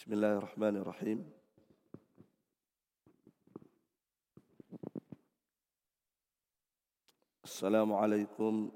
بسم 0.00 0.12
الله 0.12 0.32
الرحمن 0.38 0.76
الرحيم 0.76 1.32
السلام 7.44 7.92
عليكم 7.92 8.72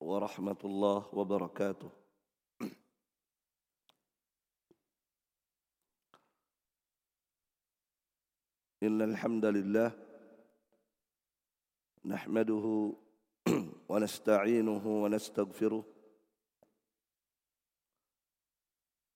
ورحمة 0.00 0.56
الله 0.64 1.08
وبركاته 1.12 1.90
إن 8.82 9.02
الحمد 9.02 9.44
لله 9.44 9.92
نحمده 12.04 12.92
ونستعينه 13.88 14.84
ونستغفره 15.04 15.93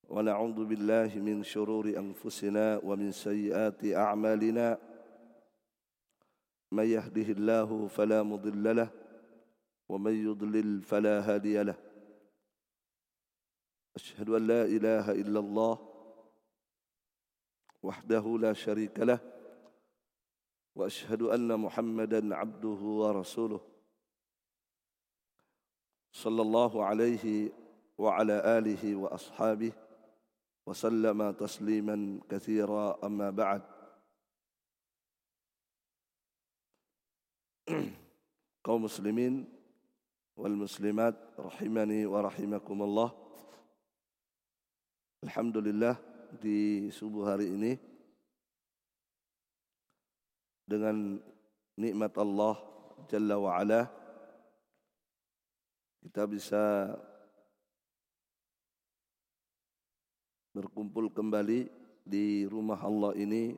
ونعوذ 0.08 0.64
بالله 0.64 1.20
من 1.20 1.42
شرور 1.44 1.84
أنفسنا 1.88 2.80
ومن 2.84 3.12
سيئات 3.12 3.84
أعمالنا. 3.84 4.78
من 6.72 6.86
يهده 6.86 7.28
الله 7.32 7.88
فلا 7.88 8.22
مضل 8.22 8.76
له 8.76 8.90
ومن 9.88 10.14
يضلل 10.28 10.82
فلا 10.82 11.20
هادي 11.20 11.62
له. 11.62 11.76
أشهد 13.96 14.28
أن 14.28 14.46
لا 14.46 14.64
إله 14.64 15.12
إلا 15.12 15.40
الله 15.40 15.76
وحده 17.82 18.38
لا 18.40 18.52
شريك 18.52 19.00
له 19.00 19.20
وأشهد 20.76 21.22
أن 21.22 21.60
محمدا 21.60 22.34
عبده 22.34 22.80
ورسوله. 23.02 23.60
صلى 26.12 26.42
الله 26.42 26.84
عليه 26.84 27.52
وعلى 27.98 28.58
آله 28.58 28.96
وأصحابه 28.96 29.72
وسلم 30.67 31.31
تسليما 31.31 32.19
كثيرا 32.29 33.05
أما 33.05 33.29
بعد 33.29 33.61
kaum 38.63 38.87
muslimin 38.87 39.43
wal 40.39 40.55
muslimat 40.55 41.15
rahimani 41.35 42.07
wa 42.07 42.23
rahimakumullah 42.23 43.11
Alhamdulillah 45.23 45.99
di 46.39 46.87
subuh 46.91 47.27
hari 47.27 47.51
ini 47.51 47.75
dengan 50.63 51.19
nikmat 51.75 52.15
Allah 52.15 52.55
Jalla 53.11 53.35
wa 53.35 53.51
Ala 53.59 53.87
kita 56.03 56.23
bisa 56.27 56.63
berkumpul 60.58 61.06
kembali 61.14 61.70
di 62.02 62.42
rumah 62.50 62.82
Allah 62.82 63.14
ini 63.14 63.54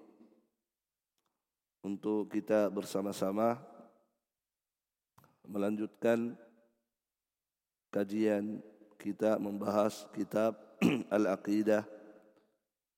untuk 1.81 2.29
kita 2.29 2.69
bersama-sama 2.69 3.57
melanjutkan 5.49 6.37
kajian 7.89 8.61
kita 9.01 9.41
membahas 9.41 10.05
kitab 10.13 10.61
Al-Aqidah 11.17 11.89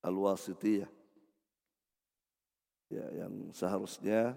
Al-Wasitiyah. 0.03 0.91
Ya, 2.91 3.07
yang 3.23 3.55
seharusnya 3.55 4.35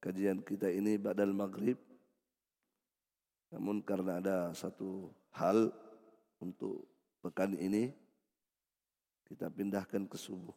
kajian 0.00 0.40
kita 0.40 0.72
ini 0.72 0.96
badal 0.96 1.36
maghrib. 1.36 1.76
Namun 3.52 3.84
karena 3.84 4.16
ada 4.24 4.36
satu 4.56 5.12
hal 5.36 5.68
untuk 6.40 6.88
pekan 7.20 7.52
ini 7.60 7.92
kita 9.24 9.48
pindahkan 9.48 10.04
ke 10.04 10.16
subuh. 10.20 10.54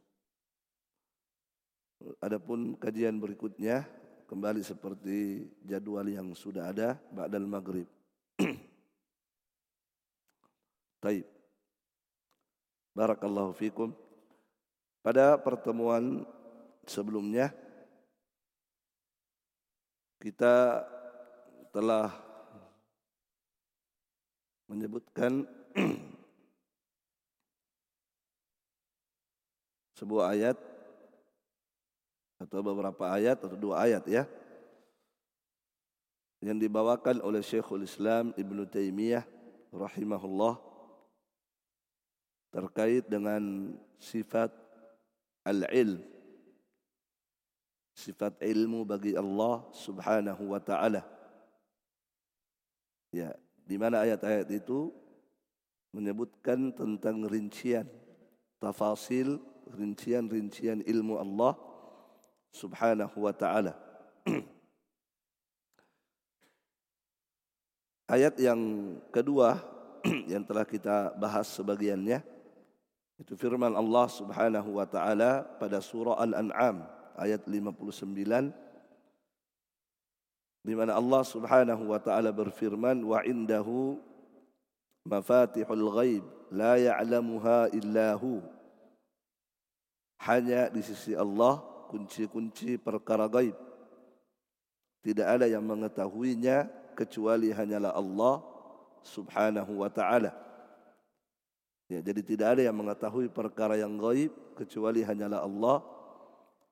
Adapun 2.22 2.78
kajian 2.78 3.18
berikutnya 3.18 3.88
kembali 4.30 4.62
seperti 4.62 5.50
jadwal 5.66 6.06
yang 6.06 6.30
sudah 6.38 6.70
ada 6.70 7.00
ba'dal 7.10 7.48
maghrib. 7.48 7.88
Taib. 11.04 11.26
Barakallahu 12.94 13.56
fikum. 13.56 13.96
Pada 15.02 15.40
pertemuan 15.40 16.28
sebelumnya 16.84 17.56
kita 20.20 20.84
telah 21.72 22.12
menyebutkan 24.68 25.48
sebuah 29.98 30.38
ayat 30.38 30.58
atau 32.38 32.62
beberapa 32.62 33.10
ayat 33.10 33.42
atau 33.42 33.58
dua 33.58 33.82
ayat 33.90 34.06
ya. 34.06 34.30
Yang 36.38 36.70
dibawakan 36.70 37.18
oleh 37.26 37.42
Syekhul 37.42 37.82
Islam 37.82 38.30
Ibn 38.38 38.58
Taimiyah 38.70 39.26
rahimahullah 39.74 40.62
terkait 42.54 43.10
dengan 43.10 43.74
sifat 43.98 44.54
al-ilm. 45.42 46.06
Sifat 47.98 48.38
ilmu 48.46 48.86
bagi 48.86 49.18
Allah 49.18 49.66
Subhanahu 49.74 50.54
wa 50.54 50.62
taala. 50.62 51.02
Ya 53.10 53.34
di 53.66 53.82
mana 53.82 54.06
ayat-ayat 54.06 54.46
itu 54.54 54.94
menyebutkan 55.90 56.70
tentang 56.78 57.26
rincian 57.26 57.90
tafasil 58.62 59.42
rincian-rincian 59.76 60.86
ilmu 60.86 61.20
Allah 61.20 61.56
Subhanahu 62.54 63.28
wa 63.28 63.34
taala. 63.36 63.76
Ayat 68.16 68.40
yang 68.40 68.62
kedua 69.12 69.60
yang 70.32 70.48
telah 70.48 70.64
kita 70.64 71.12
bahas 71.20 71.52
sebagiannya 71.52 72.24
itu 73.18 73.34
firman 73.36 73.74
Allah 73.74 74.08
Subhanahu 74.08 74.78
wa 74.78 74.86
taala 74.86 75.44
pada 75.58 75.82
surah 75.82 76.22
Al-An'am 76.22 76.86
ayat 77.18 77.44
59 77.50 78.14
di 80.62 80.74
mana 80.78 80.94
Allah 80.94 81.24
Subhanahu 81.26 81.84
wa 81.90 82.00
taala 82.00 82.30
berfirman 82.30 83.02
wa 83.02 83.26
indahu 83.26 83.98
mafatihul 85.08 85.88
ghaib 85.98 86.24
la 86.54 86.78
ya'lamuha 86.78 87.74
illa 87.74 88.14
hu 88.20 88.44
hanya 90.26 90.74
di 90.74 90.82
sisi 90.82 91.14
Allah 91.14 91.62
kunci-kunci 91.90 92.82
perkara 92.82 93.30
gaib. 93.30 93.54
Tidak 95.06 95.24
ada 95.24 95.46
yang 95.46 95.64
mengetahuinya 95.64 96.68
kecuali 96.98 97.54
hanyalah 97.54 97.94
Allah 97.94 98.42
Subhanahu 99.06 99.86
wa 99.86 99.90
taala. 99.94 100.34
Ya, 101.88 102.04
jadi 102.04 102.20
tidak 102.20 102.48
ada 102.58 102.62
yang 102.68 102.76
mengetahui 102.76 103.32
perkara 103.32 103.80
yang 103.80 103.96
gaib 103.96 104.34
kecuali 104.58 105.06
hanyalah 105.08 105.46
Allah 105.46 105.80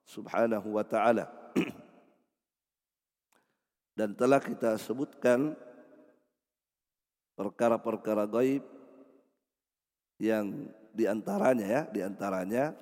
Subhanahu 0.04 0.76
wa 0.76 0.84
taala. 0.84 1.30
Dan 3.96 4.12
telah 4.12 4.42
kita 4.42 4.76
sebutkan 4.76 5.56
perkara-perkara 7.32 8.28
gaib 8.28 8.60
yang 10.20 10.68
di 10.92 11.08
antaranya 11.08 11.64
ya, 11.64 11.82
di 11.88 12.00
antaranya 12.04 12.76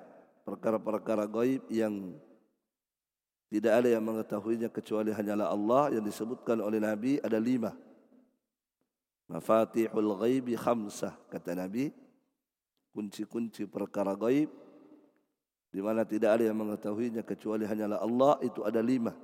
perkara-perkara 0.45 1.25
gaib 1.25 1.65
yang 1.73 2.15
tidak 3.49 3.73
ada 3.81 3.89
yang 3.97 4.05
mengetahuinya 4.05 4.69
kecuali 4.69 5.11
hanyalah 5.11 5.49
Allah 5.49 5.97
yang 5.97 6.05
disebutkan 6.05 6.61
oleh 6.61 6.79
Nabi 6.79 7.19
ada 7.25 7.41
lima. 7.41 7.73
Mafatihul 9.25 10.21
ghaibi 10.21 10.53
khamsah 10.53 11.17
kata 11.33 11.57
Nabi 11.57 11.89
kunci-kunci 12.93 13.65
perkara 13.65 14.13
gaib 14.13 14.53
di 15.73 15.81
mana 15.83 16.07
tidak 16.07 16.39
ada 16.39 16.45
yang 16.47 16.59
mengetahuinya 16.61 17.25
kecuali 17.27 17.67
hanyalah 17.67 17.99
Allah 17.99 18.39
itu 18.45 18.63
ada 18.63 18.79
lima. 18.79 19.17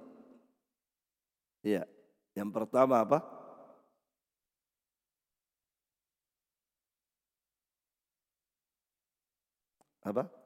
Ya, 1.61 1.85
yang 2.33 2.49
pertama 2.49 2.99
apa? 3.05 3.21
Apa? 10.01 10.40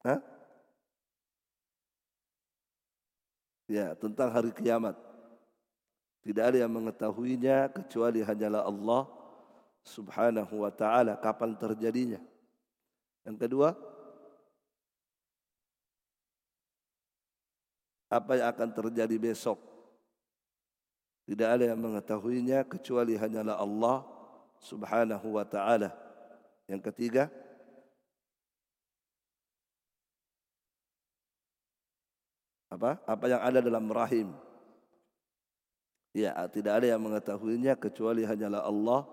Hah? 0.00 0.20
Ya, 3.70 3.94
tentang 3.94 4.32
hari 4.32 4.50
kiamat. 4.50 4.98
Tidak 6.20 6.42
ada 6.42 6.58
yang 6.60 6.72
mengetahuinya 6.72 7.70
kecuali 7.72 8.20
hanyalah 8.20 8.66
Allah 8.66 9.08
Subhanahu 9.86 10.66
wa 10.66 10.72
taala 10.72 11.16
kapan 11.16 11.56
terjadinya. 11.56 12.20
Yang 13.24 13.36
kedua, 13.46 13.72
apa 18.10 18.32
yang 18.36 18.48
akan 18.52 18.68
terjadi 18.74 19.16
besok? 19.16 19.56
Tidak 21.30 21.46
ada 21.46 21.64
yang 21.70 21.78
mengetahuinya 21.78 22.66
kecuali 22.66 23.14
hanyalah 23.14 23.54
Allah 23.54 24.02
Subhanahu 24.60 25.38
wa 25.38 25.46
taala. 25.46 25.94
Yang 26.66 26.90
ketiga, 26.90 27.30
apa 32.70 33.02
apa 33.02 33.24
yang 33.26 33.42
ada 33.42 33.58
dalam 33.58 33.84
rahim. 33.90 34.30
Ya, 36.10 36.34
tidak 36.50 36.82
ada 36.82 36.86
yang 36.90 37.02
mengetahuinya 37.02 37.78
kecuali 37.78 38.26
hanyalah 38.26 38.66
Allah 38.66 39.06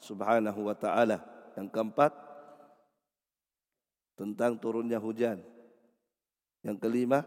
Subhanahu 0.00 0.68
wa 0.68 0.76
taala. 0.76 1.20
Yang 1.56 1.68
keempat 1.72 2.12
tentang 4.16 4.56
turunnya 4.60 5.00
hujan. 5.00 5.40
Yang 6.60 6.76
kelima 6.80 7.24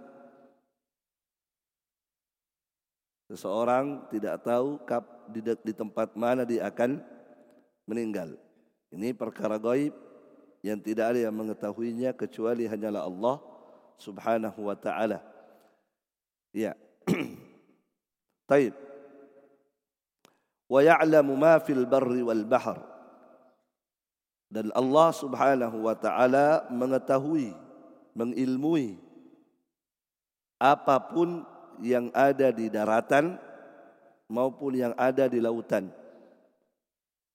seseorang 3.26 4.06
tidak 4.14 4.46
tahu 4.46 4.78
kap 4.86 5.26
di, 5.34 5.42
di 5.42 5.74
tempat 5.74 6.14
mana 6.14 6.46
dia 6.46 6.70
akan 6.70 7.02
meninggal. 7.90 8.38
Ini 8.94 9.18
perkara 9.18 9.58
gaib 9.58 9.94
yang 10.62 10.78
tidak 10.82 11.14
ada 11.14 11.30
yang 11.30 11.36
mengetahuinya 11.36 12.14
kecuali 12.14 12.70
hanyalah 12.70 13.06
Allah 13.06 13.38
Subhanahu 13.98 14.70
wa 14.70 14.78
taala. 14.78 15.35
Ya. 16.56 16.72
Taib. 18.50 18.72
Wa 20.72 20.80
ya'lamu 20.80 21.36
ma 21.36 21.60
fil 21.60 21.84
barri 21.84 22.24
wal 22.24 22.48
bahr. 22.48 22.80
Dan 24.48 24.72
Allah 24.72 25.12
Subhanahu 25.12 25.84
wa 25.84 25.96
taala 26.00 26.64
mengetahui, 26.72 27.52
mengilmui 28.16 28.96
apa 30.56 30.96
pun 31.12 31.44
yang 31.84 32.08
ada 32.16 32.56
di 32.56 32.72
daratan 32.72 33.36
maupun 34.32 34.80
yang 34.80 34.96
ada 34.96 35.28
di 35.28 35.44
lautan. 35.44 35.92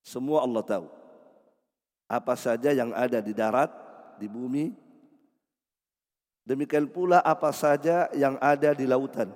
Semua 0.01 0.49
Allah 0.49 0.65
tahu 0.65 0.87
apa 2.11 2.35
saja 2.35 2.75
yang 2.75 2.91
ada 2.91 3.23
di 3.23 3.31
darat, 3.31 3.71
di 4.19 4.27
bumi. 4.27 4.90
Demikian 6.45 6.89
pula 6.89 7.21
apa 7.21 7.53
saja 7.53 8.09
yang 8.17 8.41
ada 8.41 8.75
di 8.75 8.89
lautan. 8.89 9.31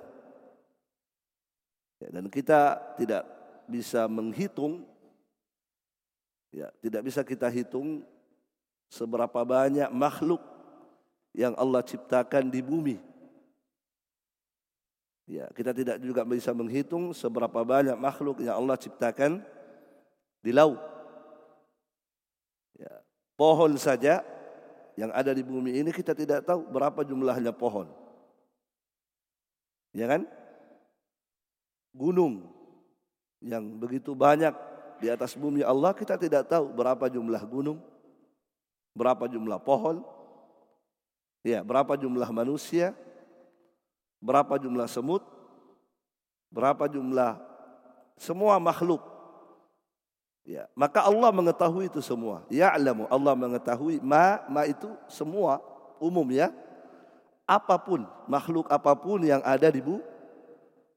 Ya, 2.02 2.08
dan 2.20 2.26
kita 2.28 2.76
tidak 2.98 3.22
bisa 3.70 4.04
menghitung, 4.10 4.84
ya, 6.50 6.68
tidak 6.82 7.02
bisa 7.06 7.20
kita 7.22 7.48
hitung 7.48 8.02
seberapa 8.90 9.40
banyak 9.46 9.88
makhluk 9.94 10.42
yang 11.32 11.54
Allah 11.56 11.80
ciptakan 11.84 12.50
di 12.50 12.60
bumi. 12.60 12.96
Ya, 15.24 15.48
kita 15.56 15.72
tidak 15.72 15.96
juga 16.04 16.20
bisa 16.28 16.52
menghitung 16.52 17.16
seberapa 17.16 17.64
banyak 17.64 17.96
makhluk 17.96 18.44
yang 18.44 18.60
Allah 18.60 18.76
ciptakan 18.76 19.40
di 20.44 20.52
laut. 20.52 20.94
Pohon 23.34 23.74
saja 23.74 24.22
yang 24.94 25.10
ada 25.10 25.34
di 25.34 25.42
bumi 25.42 25.82
ini 25.82 25.90
kita 25.90 26.14
tidak 26.14 26.46
tahu 26.46 26.66
berapa 26.70 27.02
jumlahnya 27.02 27.50
pohon. 27.50 27.90
Ya 29.94 30.10
kan? 30.10 30.26
Gunung 31.94 32.50
yang 33.38 33.62
begitu 33.78 34.14
banyak 34.14 34.54
di 34.98 35.06
atas 35.10 35.38
bumi 35.38 35.62
Allah 35.62 35.94
kita 35.94 36.18
tidak 36.18 36.50
tahu 36.50 36.70
berapa 36.74 37.06
jumlah 37.06 37.42
gunung, 37.46 37.78
berapa 38.94 39.30
jumlah 39.30 39.62
pohon, 39.62 40.02
ya 41.46 41.62
berapa 41.62 41.94
jumlah 41.94 42.26
manusia, 42.34 42.94
berapa 44.18 44.58
jumlah 44.58 44.90
semut, 44.90 45.22
berapa 46.50 46.86
jumlah 46.90 47.38
semua 48.18 48.58
makhluk 48.62 49.13
Ya, 50.44 50.68
maka 50.76 51.00
Allah 51.00 51.32
mengetahui 51.32 51.88
itu 51.88 52.04
semua. 52.04 52.44
Ya'lamu 52.52 53.08
Allah 53.08 53.32
mengetahui 53.32 53.96
ma 54.04 54.44
ma 54.44 54.68
itu 54.68 54.92
semua 55.08 55.56
umum 55.96 56.28
ya. 56.28 56.52
Apa 57.48 57.80
pun 57.80 58.04
makhluk 58.28 58.68
apa 58.68 58.92
pun 58.92 59.24
yang 59.24 59.40
ada 59.40 59.72
di 59.72 59.80
bu 59.80 60.04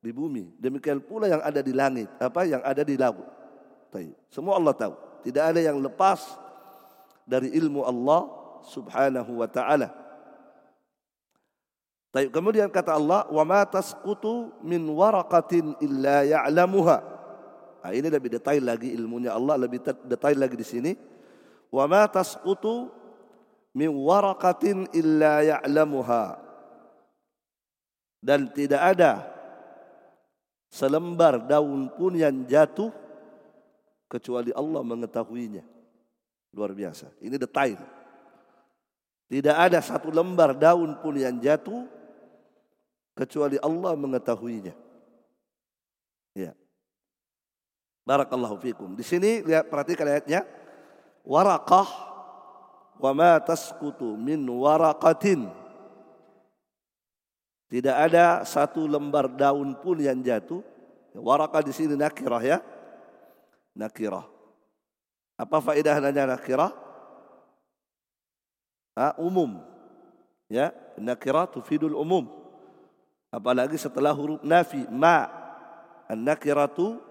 di 0.04 0.12
bumi. 0.12 0.52
Demikian 0.60 1.00
pula 1.00 1.32
yang 1.32 1.40
ada 1.40 1.64
di 1.64 1.72
langit, 1.72 2.12
apa 2.20 2.44
yang 2.44 2.60
ada 2.60 2.84
di 2.84 3.00
laut. 3.00 3.24
Semua 4.30 4.60
Allah 4.60 4.76
tahu. 4.76 4.94
Tidak 5.26 5.42
ada 5.42 5.58
yang 5.64 5.80
lepas 5.80 6.22
dari 7.26 7.50
ilmu 7.56 7.82
Allah 7.88 8.30
Subhanahu 8.68 9.42
wa 9.42 9.48
taala. 9.48 9.90
Kemudian 12.12 12.68
kata 12.68 12.98
Allah, 12.98 13.26
"Wa 13.32 13.44
ma 13.48 13.62
tasqutu 13.64 14.52
min 14.60 14.84
waraqatin 14.92 15.78
illa 15.82 16.28
ya'lamuha." 16.28 17.17
Nah, 17.84 17.92
ini 17.94 18.08
lebih 18.12 18.34
detail 18.34 18.62
lagi 18.64 18.92
ilmunya 18.92 19.32
Allah 19.32 19.56
lebih 19.56 19.84
detail 20.06 20.38
lagi 20.38 20.56
di 20.58 20.68
sini. 20.68 20.92
Wa 21.72 21.86
ma 21.86 22.08
tasqutu 22.08 22.90
min 23.78 23.90
waraqatin 23.94 24.90
illa 24.96 25.46
ya'lamuha. 25.46 26.42
Dan 28.18 28.50
tidak 28.52 28.82
ada 28.82 29.24
selembar 30.68 31.46
daun 31.46 31.88
pun 31.94 32.18
yang 32.18 32.44
jatuh 32.50 32.90
kecuali 34.10 34.52
Allah 34.52 34.82
mengetahuinya. 34.82 35.64
Luar 36.56 36.74
biasa. 36.74 37.14
Ini 37.22 37.38
detail. 37.38 37.78
Tidak 39.28 39.56
ada 39.56 39.84
satu 39.84 40.08
lembar 40.08 40.56
daun 40.56 40.96
pun 41.04 41.14
yang 41.20 41.36
jatuh 41.38 41.84
kecuali 43.12 43.60
Allah 43.60 43.94
mengetahuinya. 43.94 44.74
Ya. 46.38 46.56
Barakallahu 48.08 48.56
fikum. 48.64 48.96
Di 48.96 49.04
sini 49.04 49.44
lihat 49.44 49.68
perhatikan 49.68 50.08
ayatnya. 50.08 50.48
Waraqah 51.28 51.88
wa 53.04 53.12
ma 53.12 53.36
tasqutu 53.44 54.16
min 54.16 54.40
waraqatin. 54.48 55.52
Tidak 57.68 57.92
ada 57.92 58.48
satu 58.48 58.88
lembar 58.88 59.28
daun 59.28 59.76
pun 59.76 60.00
yang 60.00 60.24
jatuh. 60.24 60.64
Waraqah 61.12 61.60
di 61.68 61.76
sini 61.76 62.00
nakirah 62.00 62.40
ya. 62.40 62.58
Nakirah. 63.76 64.24
Apa 65.36 65.60
faedahnya 65.60 66.32
nakirah? 66.32 66.72
Ha, 68.96 69.20
umum. 69.20 69.60
Ya, 70.48 70.72
nakirah 70.96 71.44
tufidul 71.44 71.92
umum. 71.92 72.32
Apalagi 73.28 73.76
setelah 73.76 74.16
huruf 74.16 74.40
nafi 74.48 74.88
ma. 74.88 75.28
An-nakiratu 76.08 77.04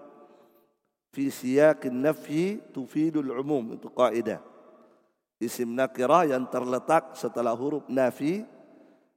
fi 1.17 1.33
siyaqin 1.33 1.97
nafyi 1.97 2.61
tufidul 2.69 3.33
umum 3.41 3.73
itu 3.73 3.89
kaidah. 3.89 4.37
Isim 5.41 5.73
nakirah 5.73 6.29
yang 6.29 6.45
terletak 6.45 7.17
setelah 7.17 7.57
huruf 7.57 7.89
nafi 7.89 8.45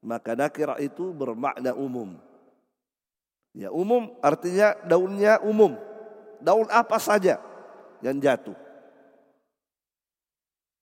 maka 0.00 0.32
nakirah 0.32 0.80
itu 0.80 1.12
bermakna 1.12 1.76
umum. 1.76 2.16
Ya 3.52 3.68
umum 3.68 4.16
artinya 4.24 4.72
daunnya 4.88 5.44
umum. 5.44 5.76
Daun 6.40 6.64
apa 6.72 6.96
saja 6.96 7.36
yang 8.00 8.16
jatuh. 8.16 8.56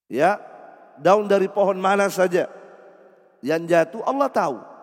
Ya 0.07 0.39
daun 1.03 1.27
dari 1.27 1.51
pohon 1.51 1.83
mana 1.83 2.07
saja 2.07 2.47
yang 3.43 3.67
jatuh 3.67 4.07
Allah 4.07 4.31
tahu 4.31 4.78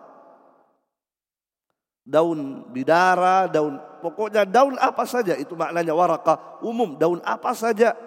daun 2.06 2.62
bidara, 2.70 3.50
daun 3.50 3.82
pokoknya 3.98 4.46
daun 4.46 4.78
apa 4.78 5.02
saja 5.02 5.34
itu 5.34 5.58
maknanya 5.58 5.90
waraka 5.90 6.38
umum 6.62 6.94
daun 6.94 7.18
apa 7.26 7.50
saja 7.50 7.98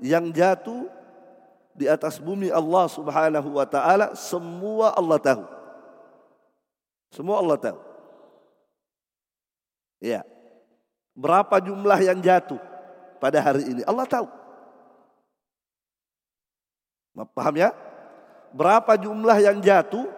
yang 0.00 0.32
jatuh 0.32 0.88
di 1.76 1.84
atas 1.84 2.16
bumi 2.16 2.48
Allah 2.48 2.88
Subhanahu 2.88 3.60
wa 3.60 3.68
taala 3.68 4.16
semua 4.16 4.96
Allah 4.96 5.20
tahu. 5.20 5.44
Semua 7.12 7.36
Allah 7.44 7.58
tahu. 7.60 7.78
Ya. 10.00 10.24
Berapa 11.12 11.60
jumlah 11.60 12.00
yang 12.00 12.16
jatuh 12.24 12.56
pada 13.20 13.44
hari 13.44 13.68
ini 13.68 13.82
Allah 13.84 14.08
tahu. 14.08 14.26
Paham 17.36 17.54
ya? 17.60 17.76
Berapa 18.56 18.96
jumlah 18.96 19.36
yang 19.44 19.60
jatuh 19.60 20.08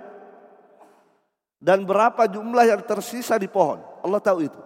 dan 1.63 1.87
berapa 1.87 2.27
jumlah 2.27 2.67
yang 2.67 2.83
tersisa 2.83 3.39
di 3.39 3.47
pohon. 3.47 3.79
Allah 4.03 4.19
tahu 4.19 4.51
itu. 4.51 4.61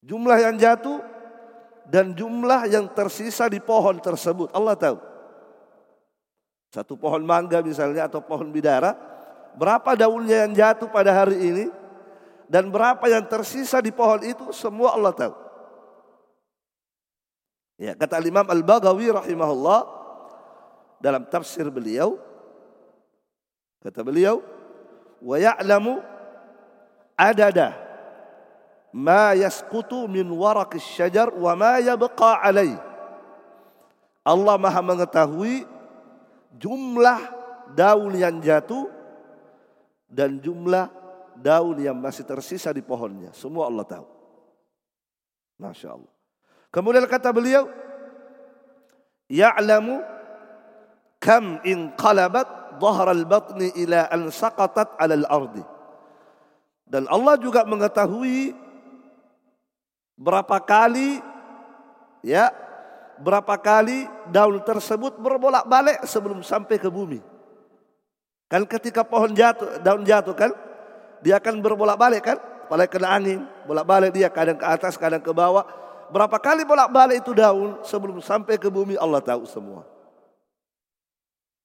Jumlah 0.00 0.40
yang 0.40 0.56
jatuh 0.56 1.04
dan 1.84 2.16
jumlah 2.16 2.72
yang 2.72 2.88
tersisa 2.88 3.52
di 3.52 3.60
pohon 3.60 4.00
tersebut. 4.00 4.48
Allah 4.56 4.72
tahu. 4.80 4.96
Satu 6.72 6.96
pohon 6.96 7.20
mangga 7.20 7.60
misalnya 7.60 8.08
atau 8.08 8.24
pohon 8.24 8.48
bidara. 8.48 8.96
Berapa 9.60 9.92
daunnya 9.92 10.48
yang 10.48 10.56
jatuh 10.56 10.88
pada 10.88 11.12
hari 11.12 11.36
ini. 11.44 11.66
Dan 12.48 12.72
berapa 12.72 13.04
yang 13.08 13.28
tersisa 13.28 13.80
di 13.84 13.92
pohon 13.92 14.24
itu 14.24 14.52
semua 14.56 14.96
Allah 14.96 15.12
tahu. 15.12 15.34
Ya, 17.76 17.92
kata 17.92 18.24
Imam 18.24 18.44
Al-Baghawi 18.44 19.10
rahimahullah 19.12 19.80
dalam 21.00 21.28
tafsir 21.28 21.68
beliau 21.68 22.20
Kata 23.84 24.00
beliau, 24.00 24.40
wa 25.20 25.36
ya'lamu 25.36 26.00
adada 27.20 27.76
ma 28.96 29.36
yasqutu 29.36 30.08
min 30.08 30.24
waraqis 30.24 30.80
syajar 30.80 31.28
wa 31.36 31.52
ma 31.52 31.76
yabqa 31.84 32.40
alai. 32.40 32.72
Allah 34.24 34.56
Maha 34.56 34.80
mengetahui 34.80 35.68
jumlah 36.56 37.20
daun 37.76 38.16
yang 38.16 38.40
jatuh 38.40 38.88
dan 40.08 40.40
jumlah 40.40 40.88
daun 41.36 41.76
yang 41.76 42.00
masih 42.00 42.24
tersisa 42.24 42.72
di 42.72 42.80
pohonnya. 42.80 43.36
Semua 43.36 43.68
Allah 43.68 43.84
tahu. 43.84 44.06
Masya 45.60 45.92
Allah. 45.92 46.12
Kemudian 46.72 47.04
kata 47.04 47.36
beliau, 47.36 47.68
Ya'lamu 49.28 50.00
kam 51.20 51.60
inqalabat 51.64 52.63
dhahar 52.80 53.12
al-batni 53.12 53.72
ila 53.84 54.08
an 54.10 54.30
saqatat 54.30 54.98
ala 55.00 55.14
al-ardi. 55.14 55.64
Dan 56.84 57.08
Allah 57.08 57.40
juga 57.40 57.64
mengetahui 57.64 58.52
berapa 60.14 60.62
kali 60.62 61.18
ya 62.22 62.54
berapa 63.18 63.54
kali 63.58 64.06
daun 64.30 64.58
tersebut 64.62 65.18
berbolak-balik 65.18 66.02
sebelum 66.06 66.42
sampai 66.42 66.78
ke 66.78 66.90
bumi. 66.90 67.22
Kan 68.50 68.66
ketika 68.68 69.02
pohon 69.02 69.32
jatuh, 69.34 69.80
daun 69.82 70.04
jatuh 70.06 70.34
kan, 70.34 70.50
dia 71.24 71.38
akan 71.38 71.62
berbolak-balik 71.62 72.22
kan, 72.22 72.38
bolak 72.68 72.90
kena 72.90 73.16
angin, 73.16 73.40
bolak-balik 73.66 74.10
dia 74.14 74.28
kadang 74.30 74.58
ke 74.58 74.66
atas, 74.66 74.98
kadang 74.98 75.22
ke 75.22 75.30
bawah. 75.30 75.64
Berapa 76.12 76.36
kali 76.38 76.62
bolak-balik 76.62 77.24
itu 77.24 77.32
daun 77.32 77.80
sebelum 77.82 78.20
sampai 78.20 78.60
ke 78.60 78.68
bumi 78.68 78.94
Allah 79.00 79.24
tahu 79.24 79.48
semua. 79.48 79.93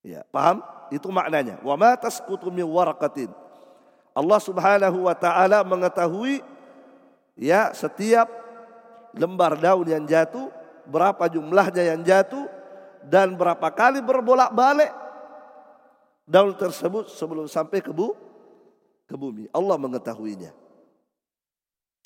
Ya, 0.05 0.23
paham? 0.31 0.63
Itu 0.89 1.11
maknanya. 1.11 1.59
Wa 1.61 1.75
ma 1.75 1.95
tasqutu 1.99 2.49
min 2.49 2.65
waraqatin. 2.65 3.29
Allah 4.15 4.39
Subhanahu 4.41 5.05
wa 5.05 5.15
taala 5.15 5.61
mengetahui 5.63 6.41
ya 7.39 7.71
setiap 7.71 8.27
lembar 9.15 9.55
daun 9.59 9.87
yang 9.87 10.03
jatuh, 10.03 10.49
berapa 10.89 11.29
jumlahnya 11.29 11.95
yang 11.95 12.01
jatuh 12.03 12.47
dan 13.05 13.37
berapa 13.37 13.69
kali 13.71 14.03
berbolak-balik 14.03 14.91
daun 16.29 16.53
tersebut 16.57 17.09
sebelum 17.09 17.49
sampai 17.49 17.81
ke, 17.81 17.89
bu, 17.89 18.13
ke 19.09 19.15
bumi. 19.17 19.49
Allah 19.49 19.77
mengetahuinya. 19.81 20.51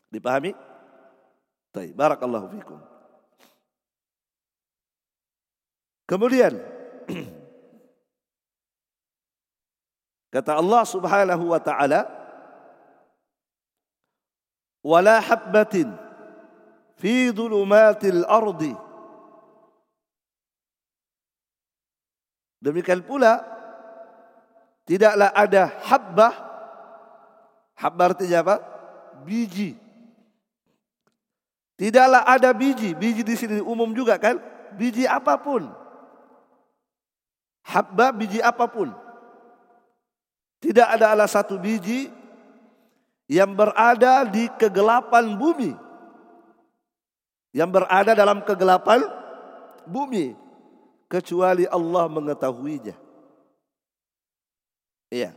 Dipahami? 0.08 0.54
Baik, 1.74 1.98
barakallahu 1.98 2.48
fikum. 2.54 2.80
Kemudian 6.06 6.54
kata 10.34 10.58
Allah 10.58 10.82
Subhanahu 10.90 11.54
wa 11.54 11.62
taala 11.62 12.10
wala 14.82 15.22
habbatin 15.22 15.94
fi 16.98 17.30
dhulumatil 17.30 18.26
ardi 18.26 18.74
Demikian 22.64 23.04
pula 23.04 23.44
tidaklah 24.88 25.36
ada 25.36 25.68
habbah 25.84 26.32
habbah 27.76 28.16
artinya 28.16 28.40
apa? 28.40 28.56
Biji 29.28 29.84
Tidaklah 31.74 32.24
ada 32.24 32.54
biji, 32.54 32.94
biji 32.94 33.28
di 33.28 33.36
sini 33.36 33.60
umum 33.60 33.92
juga 33.92 34.16
kan? 34.22 34.38
Biji 34.78 35.10
apa 35.10 35.36
pun. 35.42 35.68
Habba 37.66 38.14
biji 38.14 38.40
apa 38.40 38.70
pun. 38.70 38.94
Tidak 40.64 40.88
ada 40.88 41.12
ala 41.12 41.28
satu 41.28 41.60
biji 41.60 42.08
yang 43.28 43.52
berada 43.52 44.24
di 44.24 44.48
kegelapan 44.56 45.36
bumi. 45.36 45.76
Yang 47.52 47.70
berada 47.84 48.12
dalam 48.16 48.40
kegelapan 48.48 49.04
bumi. 49.84 50.40
Kecuali 51.12 51.68
Allah 51.68 52.08
mengetahuinya. 52.08 52.96
Iya. 55.12 55.36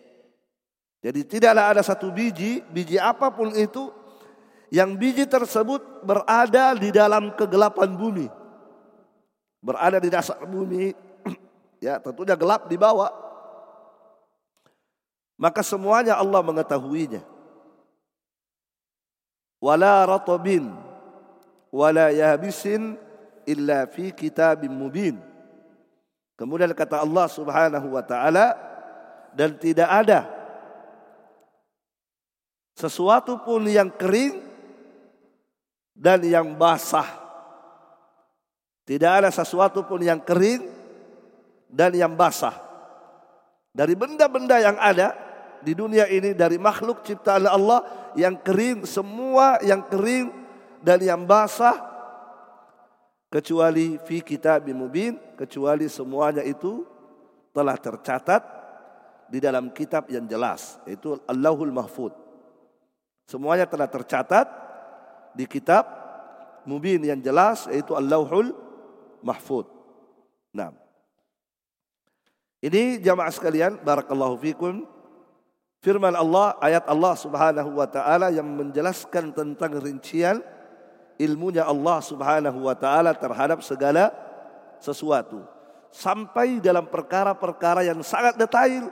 Jadi 1.03 1.21
tidaklah 1.27 1.75
ada 1.75 1.83
satu 1.83 2.09
biji, 2.15 2.63
biji 2.71 2.97
apa 2.97 3.29
pun 3.29 3.51
itu 3.53 3.91
yang 4.71 4.95
biji 4.95 5.27
tersebut 5.27 6.07
berada 6.07 6.73
di 6.79 6.95
dalam 6.95 7.35
kegelapan 7.35 7.93
bumi. 7.99 8.27
Berada 9.59 9.99
di 9.99 10.07
dasar 10.07 10.39
bumi, 10.47 10.95
ya 11.85 11.99
tentunya 11.99 12.39
gelap 12.39 12.71
di 12.71 12.79
bawah. 12.79 13.26
Maka 15.37 15.61
semuanya 15.61 16.17
Allah 16.17 16.41
mengetahuinya. 16.41 17.21
Wala 19.61 20.05
ratbin 20.05 20.73
wala 21.77 22.09
yabisin 22.09 22.97
illa 23.45 23.85
fi 23.85 24.13
kitabim 24.17 24.73
mubin. 24.73 25.21
Kemudian 26.37 26.73
kata 26.73 27.01
Allah 27.05 27.27
Subhanahu 27.29 27.93
wa 27.93 28.05
taala 28.05 28.57
dan 29.37 29.57
tidak 29.57 29.89
ada 29.89 30.21
sesuatu 32.77 33.41
pun 33.41 33.65
yang 33.69 33.89
kering 33.89 34.41
dan 35.97 36.21
yang 36.25 36.57
basah. 36.57 37.09
Tidak 38.85 39.13
ada 39.25 39.33
sesuatu 39.33 39.83
pun 39.85 39.99
yang 40.05 40.21
kering 40.21 40.65
dan 41.73 41.93
yang 41.97 42.13
basah. 42.13 42.55
Dari 43.73 43.93
benda-benda 43.97 44.61
yang 44.61 44.77
ada 44.77 45.26
di 45.67 45.75
dunia 45.75 46.07
ini 46.07 46.31
dari 46.31 46.63
makhluk 46.63 47.03
ciptaan 47.03 47.51
Allah 47.51 47.83
yang 48.15 48.39
kering 48.39 48.87
semua 48.87 49.59
yang 49.67 49.83
kering 49.83 50.31
dan 50.79 51.03
yang 51.03 51.27
basah 51.27 51.75
kecuali 53.27 53.99
fi 54.07 54.23
kitab 54.23 54.63
mubin 54.71 55.19
kecuali 55.35 55.91
semuanya 55.91 56.47
itu 56.47 56.87
telah 57.51 57.75
tercatat 57.75 58.47
di 59.27 59.43
dalam 59.43 59.75
kitab 59.75 60.07
yang 60.07 60.23
jelas 60.31 60.79
yaitu 60.87 61.19
Allahul 61.27 61.75
Mahfud. 61.75 62.15
Semuanya 63.27 63.67
telah 63.67 63.91
tercatat 63.91 64.47
di 65.35 65.51
kitab 65.51 65.83
mubin 66.63 67.03
yang 67.03 67.19
jelas 67.19 67.67
yaitu 67.67 67.91
Al-Lauhul 67.99 68.55
Mahfud. 69.19 69.67
Nah. 70.55 70.71
Ini 72.63 73.03
jamaah 73.03 73.35
sekalian 73.35 73.83
barakallahu 73.83 74.39
fikum 74.41 74.96
firman 75.87 76.19
Allah 76.19 76.59
ayat 76.59 76.83
Allah 76.91 77.15
Subhanahu 77.15 77.79
wa 77.79 77.87
taala 77.87 78.35
yang 78.35 78.43
menjelaskan 78.43 79.31
tentang 79.31 79.79
rincian 79.79 80.43
ilmunya 81.15 81.63
Allah 81.63 82.03
Subhanahu 82.03 82.67
wa 82.67 82.75
taala 82.75 83.15
terhadap 83.15 83.63
segala 83.63 84.11
sesuatu 84.83 85.47
sampai 85.95 86.59
dalam 86.59 86.91
perkara-perkara 86.91 87.87
yang 87.87 88.03
sangat 88.03 88.35
detail 88.35 88.91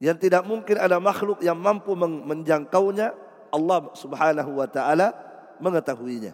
yang 0.00 0.16
tidak 0.16 0.40
mungkin 0.48 0.80
ada 0.80 0.96
makhluk 0.96 1.44
yang 1.44 1.60
mampu 1.60 1.92
menjangkaunya 2.00 3.12
Allah 3.52 3.92
Subhanahu 3.92 4.56
wa 4.56 4.68
taala 4.72 5.12
mengetahuinya. 5.60 6.32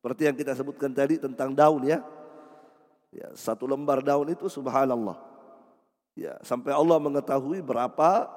Seperti 0.00 0.22
yang 0.24 0.36
kita 0.40 0.56
sebutkan 0.56 0.88
tadi 0.88 1.20
tentang 1.20 1.52
daun 1.52 1.84
ya. 1.84 2.00
Ya, 3.12 3.28
satu 3.36 3.68
lembar 3.68 4.00
daun 4.00 4.32
itu 4.32 4.48
subhanallah. 4.48 5.31
Ya, 6.12 6.36
sampai 6.44 6.76
Allah 6.76 7.00
mengetahui 7.00 7.64
berapa 7.64 8.28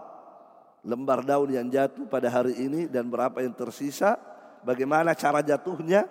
lembar 0.85 1.25
daun 1.25 1.51
yang 1.51 1.67
jatuh 1.67 2.07
pada 2.07 2.31
hari 2.31 2.55
ini 2.55 2.87
dan 2.87 3.11
berapa 3.11 3.41
yang 3.43 3.51
tersisa, 3.51 4.15
bagaimana 4.63 5.11
cara 5.17 5.43
jatuhnya 5.43 6.07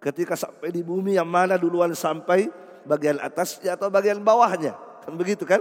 ketika 0.00 0.34
sampai 0.34 0.72
di 0.72 0.80
bumi 0.80 1.14
yang 1.14 1.28
mana 1.28 1.60
duluan 1.60 1.92
sampai 1.92 2.48
bagian 2.88 3.20
atasnya 3.20 3.76
atau 3.76 3.92
bagian 3.92 4.18
bawahnya. 4.18 4.74
Kan 5.04 5.14
begitu 5.14 5.44
kan? 5.44 5.60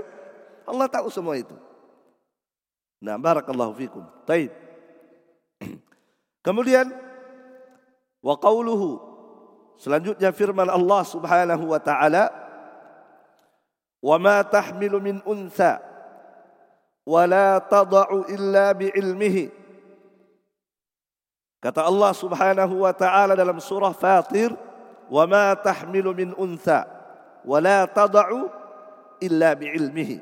Allah 0.66 0.88
tahu 0.88 1.12
semua 1.12 1.36
itu. 1.36 1.54
Nah, 3.04 3.20
barakallahu 3.20 3.76
fikum. 3.76 4.04
Taib. 4.24 4.50
Kemudian 6.46 6.90
wa 8.20 8.36
qauluhu 8.40 9.00
selanjutnya 9.80 10.32
firman 10.36 10.68
Allah 10.68 11.04
Subhanahu 11.08 11.72
wa 11.72 11.80
taala 11.80 12.49
min 15.00 15.20
untha 15.28 15.80
wa 17.10 17.26
la 17.26 17.60
tad'u 17.60 18.30
illa 18.30 18.72
bi 18.78 18.88
ilmihi 18.94 19.50
kata 21.60 21.84
Allah 21.84 22.12
Subhanahu 22.16 22.86
wa 22.86 22.94
taala 22.96 23.34
dalam 23.36 23.58
surah 23.60 23.92
Fatir 23.92 24.54
wa 25.10 25.24
ma 25.26 25.58
tahmilu 25.58 26.14
min 26.14 26.32
untha 26.38 26.86
wa 27.44 27.58
la 27.60 27.84
tad'u 27.90 28.48
illa 29.20 29.58
bi 29.58 29.68
ilmihi 29.74 30.18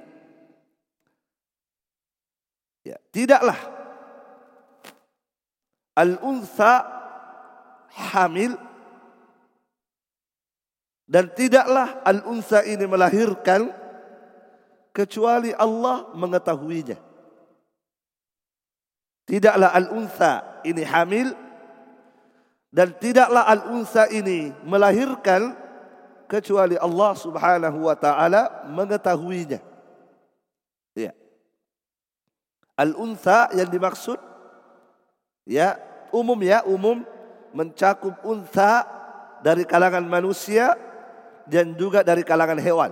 ya 2.88 2.98
tidaklah 3.12 3.58
al-untha 5.98 6.88
hamil 7.94 8.54
dan 11.08 11.32
tidaklah 11.32 12.04
al-untha 12.04 12.68
ini 12.68 12.84
melahirkan 12.84 13.72
kecuali 14.92 15.56
Allah 15.56 16.12
mengetahuinya. 16.12 17.00
Tidaklah 19.24 19.72
al-untha 19.72 20.64
ini 20.68 20.84
hamil 20.84 21.32
dan 22.68 22.92
tidaklah 23.00 23.48
al-untha 23.48 24.12
ini 24.12 24.52
melahirkan 24.68 25.56
kecuali 26.28 26.76
Allah 26.76 27.16
Subhanahu 27.16 27.88
wa 27.88 27.96
taala 27.96 28.68
mengetahuinya. 28.68 29.64
Ya. 30.92 31.16
Al-untha 32.76 33.48
yang 33.56 33.72
dimaksud 33.72 34.20
ya 35.48 35.80
umum 36.12 36.36
ya 36.44 36.68
umum 36.68 37.08
mencakup 37.56 38.20
untha 38.28 38.84
dari 39.40 39.64
kalangan 39.64 40.04
manusia 40.04 40.76
dan 41.48 41.74
juga 41.80 42.04
dari 42.04 42.22
kalangan 42.22 42.60
hewan. 42.60 42.92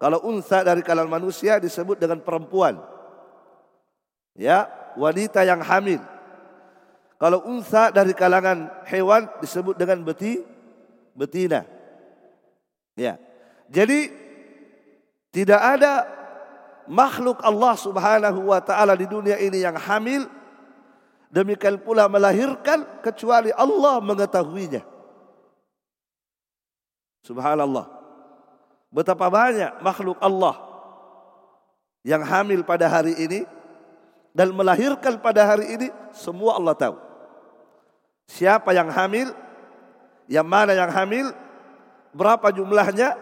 Kalau 0.00 0.20
unsa 0.26 0.64
dari 0.66 0.82
kalangan 0.82 1.20
manusia 1.20 1.60
disebut 1.62 1.96
dengan 2.00 2.20
perempuan. 2.20 2.76
Ya, 4.34 4.66
wanita 4.98 5.46
yang 5.46 5.62
hamil. 5.62 6.02
Kalau 7.16 7.46
unsa 7.46 7.94
dari 7.94 8.12
kalangan 8.12 8.68
hewan 8.90 9.30
disebut 9.38 9.78
dengan 9.78 10.02
beti 10.02 10.42
betina. 11.14 11.62
Ya. 12.98 13.16
Jadi 13.70 14.10
tidak 15.30 15.60
ada 15.62 16.04
makhluk 16.90 17.40
Allah 17.40 17.74
Subhanahu 17.78 18.50
wa 18.52 18.60
taala 18.60 18.92
di 18.98 19.08
dunia 19.08 19.40
ini 19.40 19.62
yang 19.64 19.78
hamil 19.78 20.28
demikian 21.32 21.80
pula 21.80 22.06
melahirkan 22.06 22.84
kecuali 23.00 23.50
Allah 23.54 23.98
mengetahuinya. 23.98 24.93
Subhanallah. 27.24 27.88
Betapa 28.92 29.26
banyak 29.32 29.80
makhluk 29.80 30.20
Allah 30.20 30.60
yang 32.04 32.20
hamil 32.20 32.60
pada 32.62 32.84
hari 32.86 33.16
ini 33.16 33.48
dan 34.36 34.52
melahirkan 34.52 35.16
pada 35.18 35.42
hari 35.48 35.72
ini 35.72 35.88
semua 36.12 36.60
Allah 36.60 36.76
tahu. 36.76 36.96
Siapa 38.28 38.76
yang 38.76 38.92
hamil, 38.92 39.32
yang 40.28 40.44
mana 40.44 40.76
yang 40.76 40.92
hamil, 40.92 41.32
berapa 42.12 42.52
jumlahnya, 42.52 43.16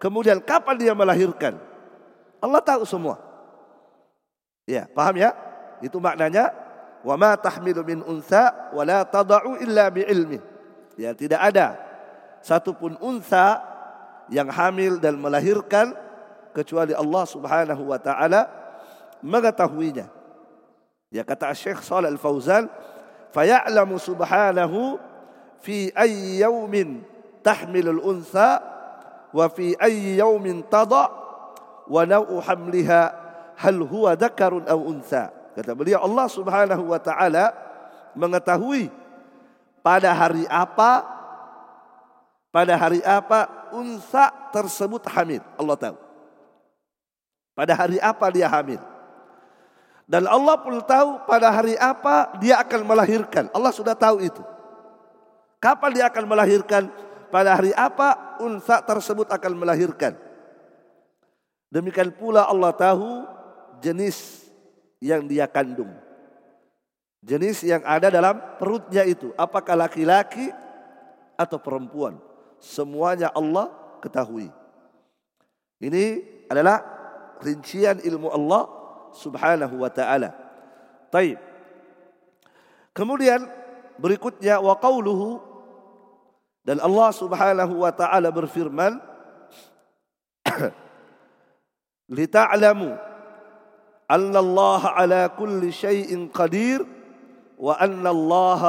kemudian 0.00 0.40
kapan 0.40 0.80
dia 0.80 0.96
melahirkan. 0.96 1.60
Allah 2.40 2.64
tahu 2.64 2.88
semua. 2.88 3.20
Ya, 4.64 4.88
paham 4.88 5.20
ya? 5.20 5.36
Itu 5.84 6.00
maknanya 6.00 6.56
wa 7.04 7.14
ma 7.20 7.36
tahmilu 7.36 7.84
min 7.84 8.00
unsa 8.00 8.72
wa 8.72 8.80
la 8.80 9.04
illa 9.60 9.92
bi 9.92 10.08
ilmi. 10.08 10.40
Ya, 10.96 11.12
tidak 11.12 11.40
ada 11.40 11.89
satupun 12.40 12.96
unsa 13.00 13.60
yang 14.30 14.48
hamil 14.48 14.96
dan 14.96 15.18
melahirkan 15.18 15.92
kecuali 16.54 16.94
Allah 16.94 17.24
Subhanahu 17.26 17.82
wa 17.90 17.98
taala 17.98 18.46
mengetahuinya. 19.20 20.08
Ya 21.10 21.26
kata 21.26 21.50
Syekh 21.52 21.82
Shalih 21.82 22.14
Al-Fauzan, 22.14 22.70
"Faya'lamu 23.34 23.98
subhanahu 23.98 24.98
fi 25.58 25.90
ayyi 25.92 26.42
yawmin 26.42 27.02
tahmilul 27.42 27.98
unsa 28.02 28.62
wa 29.34 29.46
fi 29.50 29.74
ayyi 29.78 30.22
yawmin 30.22 30.62
tada 30.70 31.10
wa 31.90 32.02
naw'u 32.06 32.38
hamliha 32.38 33.02
hal 33.58 33.78
huwa 33.82 34.14
dhakarun 34.14 34.66
aw 34.70 34.78
unsa." 34.78 35.34
Kata 35.58 35.74
beliau 35.74 35.98
Allah 36.06 36.30
Subhanahu 36.30 36.94
wa 36.94 37.00
taala 37.02 37.50
mengetahui 38.14 38.86
pada 39.82 40.14
hari 40.14 40.46
apa 40.46 41.19
pada 42.50 42.74
hari 42.74 42.98
apa 43.06 43.70
unsa 43.70 44.30
tersebut 44.50 45.06
hamil. 45.06 45.42
Allah 45.54 45.78
tahu. 45.78 45.96
Pada 47.54 47.72
hari 47.74 47.98
apa 48.02 48.26
dia 48.30 48.50
hamil. 48.50 48.82
Dan 50.10 50.26
Allah 50.26 50.58
pun 50.58 50.82
tahu 50.82 51.22
pada 51.30 51.54
hari 51.54 51.78
apa 51.78 52.34
dia 52.42 52.58
akan 52.58 52.82
melahirkan. 52.82 53.46
Allah 53.54 53.70
sudah 53.70 53.94
tahu 53.94 54.18
itu. 54.26 54.42
Kapan 55.62 55.90
dia 55.94 56.04
akan 56.10 56.24
melahirkan? 56.26 56.90
Pada 57.30 57.54
hari 57.54 57.70
apa 57.78 58.42
unsa 58.42 58.82
tersebut 58.82 59.30
akan 59.30 59.54
melahirkan. 59.54 60.18
Demikian 61.70 62.10
pula 62.10 62.50
Allah 62.50 62.74
tahu 62.74 63.22
jenis 63.78 64.50
yang 64.98 65.22
dia 65.30 65.46
kandung. 65.46 65.94
Jenis 67.22 67.62
yang 67.62 67.86
ada 67.86 68.10
dalam 68.10 68.34
perutnya 68.58 69.06
itu. 69.06 69.30
Apakah 69.38 69.78
laki-laki 69.78 70.50
atau 71.38 71.62
perempuan 71.62 72.18
semuanya 72.60 73.32
Allah 73.32 73.72
ketahui. 74.04 74.52
Ini 75.80 76.20
adalah 76.52 76.84
rincian 77.40 77.98
ilmu 78.04 78.28
Allah 78.28 78.68
Subhanahu 79.16 79.80
wa 79.80 79.90
taala. 79.90 80.36
Taib. 81.08 81.40
Kemudian 82.92 83.48
berikutnya 83.96 84.60
wa 84.60 84.76
qauluhu 84.76 85.40
dan 86.62 86.78
Allah 86.84 87.10
Subhanahu 87.16 87.80
wa 87.80 87.90
taala 87.90 88.28
berfirman 88.28 89.00
Allah 94.42 94.82
ala 94.98 95.22
kulli 95.32 95.70
syai'in 95.70 96.28
qadir 96.28 96.82
wa 97.56 97.78
anna 97.78 98.10
Allah 98.10 98.62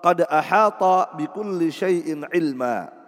qad 0.00 0.22
ahata 0.22 1.12
bi 1.18 1.26
kulli 1.28 1.74
syai'in 1.74 2.24
ilma. 2.30 3.01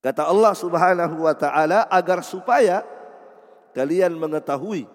Kata 0.00 0.24
Allah 0.24 0.56
Subhanahu 0.56 1.28
wa 1.28 1.34
taala 1.36 1.84
agar 1.92 2.24
supaya 2.24 2.80
kalian 3.76 4.16
mengetahui 4.16 4.88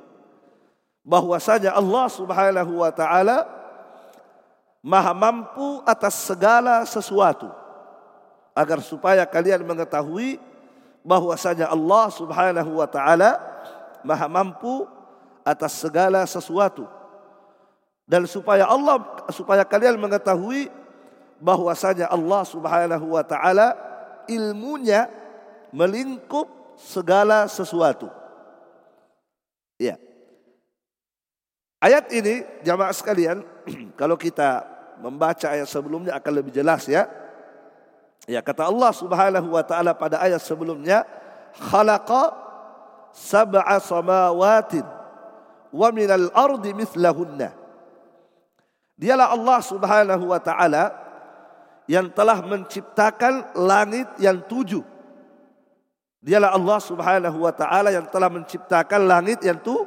bahwasanya 1.05 1.77
Allah 1.77 2.09
Subhanahu 2.09 2.81
wa 2.81 2.89
taala 2.89 3.45
maha 4.81 5.13
mampu 5.13 5.85
atas 5.85 6.17
segala 6.25 6.81
sesuatu. 6.89 7.53
Agar 8.57 8.81
supaya 8.81 9.29
kalian 9.29 9.61
mengetahui 9.61 10.41
bahwasanya 11.05 11.69
Allah 11.69 12.09
Subhanahu 12.09 12.81
wa 12.81 12.89
taala 12.89 13.37
maha 14.01 14.25
mampu 14.25 14.89
atas 15.45 15.77
segala 15.77 16.25
sesuatu. 16.25 16.89
Dan 18.09 18.25
supaya 18.25 18.65
Allah 18.65 19.01
supaya 19.29 19.61
kalian 19.61 20.01
mengetahui 20.01 20.73
bahwasanya 21.37 22.09
Allah 22.09 22.41
Subhanahu 22.41 23.05
wa 23.13 23.21
taala 23.21 23.77
ilmunya 24.27 25.09
melingkup 25.75 26.77
segala 26.79 27.47
sesuatu. 27.51 28.07
Ya. 29.75 29.99
Ayat 31.83 32.09
ini 32.15 32.41
jamaah 32.63 32.95
sekalian, 32.95 33.43
kalau 33.99 34.15
kita 34.15 34.63
membaca 35.03 35.51
ayat 35.51 35.67
sebelumnya 35.67 36.15
akan 36.15 36.33
lebih 36.33 36.55
jelas 36.55 36.87
ya. 36.87 37.05
Ya 38.25 38.41
kata 38.41 38.65
Allah 38.65 38.89
Subhanahu 38.89 39.53
wa 39.53 39.61
taala 39.61 39.93
pada 39.93 40.17
ayat 40.17 40.41
sebelumnya, 40.41 41.05
khalaqa 41.69 42.33
sab'a 43.13 43.77
samawatin 43.77 44.81
wa 45.69 45.87
minal 45.93 46.31
ardi 46.33 46.73
mithlahunna. 46.73 47.53
Dialah 48.95 49.35
Allah 49.35 49.59
Subhanahu 49.59 50.31
wa 50.31 50.39
taala 50.39 51.04
yang 51.85 52.09
telah 52.09 52.41
menciptakan 52.41 53.53
langit 53.57 54.09
yang 54.17 54.41
tujuh. 54.45 54.81
Dialah 56.25 56.57
Allah 56.57 56.79
Subhanahu 56.81 57.37
wa 57.45 57.53
taala 57.53 57.93
yang 57.93 58.09
telah 58.09 58.29
menciptakan 58.33 59.05
langit 59.05 59.45
yang 59.45 59.61
tu 59.61 59.85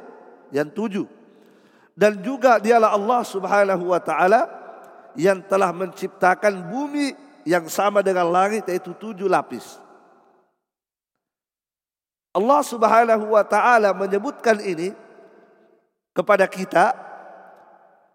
yang 0.55 0.71
tujuh. 0.71 1.03
Dan 1.99 2.23
juga 2.23 2.63
dialah 2.63 2.95
Allah 2.95 3.21
Subhanahu 3.27 3.91
wa 3.91 3.99
taala 3.99 4.47
yang 5.19 5.43
telah 5.43 5.75
menciptakan 5.75 6.63
bumi 6.71 7.11
yang 7.43 7.67
sama 7.67 7.99
dengan 7.99 8.31
langit 8.31 8.63
yaitu 8.71 8.95
tujuh 8.95 9.27
lapis. 9.27 9.75
Allah 12.31 12.61
Subhanahu 12.63 13.35
wa 13.35 13.43
taala 13.43 13.91
menyebutkan 13.91 14.63
ini 14.63 14.95
kepada 16.15 16.47
kita 16.47 17.08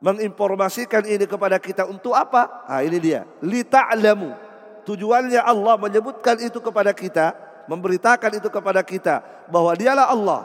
menginformasikan 0.04 1.08
ini 1.08 1.24
kepada 1.24 1.56
kita 1.56 1.88
untuk 1.88 2.12
apa? 2.12 2.68
Ah 2.68 2.84
ini 2.84 3.00
dia. 3.00 3.24
Li 3.40 3.64
ta'lamu. 3.64 4.36
Tujuannya 4.84 5.40
Allah 5.40 5.80
menyebutkan 5.80 6.36
itu 6.44 6.60
kepada 6.60 6.92
kita, 6.92 7.32
memberitakan 7.64 8.36
itu 8.36 8.52
kepada 8.52 8.84
kita 8.84 9.24
bahwa 9.48 9.72
dialah 9.72 10.12
Allah 10.12 10.44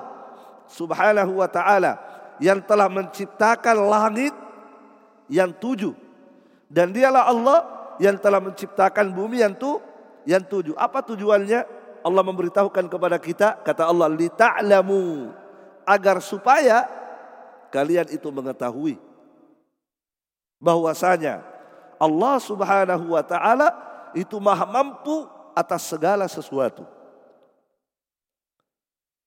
Subhanahu 0.71 1.43
wa 1.43 1.49
taala 1.51 1.99
yang 2.39 2.63
telah 2.63 2.87
menciptakan 2.87 3.75
langit 3.83 4.31
yang 5.27 5.51
tujuh 5.51 5.91
dan 6.71 6.95
dialah 6.95 7.27
Allah 7.27 7.59
yang 7.99 8.15
telah 8.15 8.39
menciptakan 8.39 9.11
bumi 9.11 9.43
yang 9.43 9.51
tu 9.59 9.83
yang 10.23 10.39
tujuh. 10.39 10.71
Apa 10.79 11.03
tujuannya? 11.03 11.67
Allah 11.99 12.23
memberitahukan 12.23 12.87
kepada 12.87 13.19
kita 13.19 13.59
kata 13.59 13.91
Allah 13.91 14.07
li 14.07 14.31
ta'lamu 14.31 15.35
agar 15.83 16.23
supaya 16.23 16.87
kalian 17.75 18.07
itu 18.07 18.31
mengetahui 18.31 19.08
bahwasanya 20.59 21.41
Allah 21.99 22.35
Subhanahu 22.39 23.15
wa 23.15 23.23
taala 23.23 23.67
itu 24.13 24.37
maha 24.37 24.67
mampu 24.67 25.25
atas 25.55 25.87
segala 25.87 26.27
sesuatu. 26.27 26.83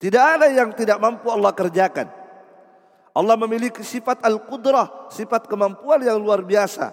Tidak 0.01 0.25
ada 0.25 0.47
yang 0.51 0.73
tidak 0.75 0.99
mampu 0.99 1.31
Allah 1.31 1.53
kerjakan. 1.55 2.11
Allah 3.13 3.37
memiliki 3.37 3.85
sifat 3.85 4.25
al-qudrah, 4.25 5.13
sifat 5.13 5.47
kemampuan 5.47 6.01
yang 6.01 6.17
luar 6.17 6.41
biasa. 6.41 6.91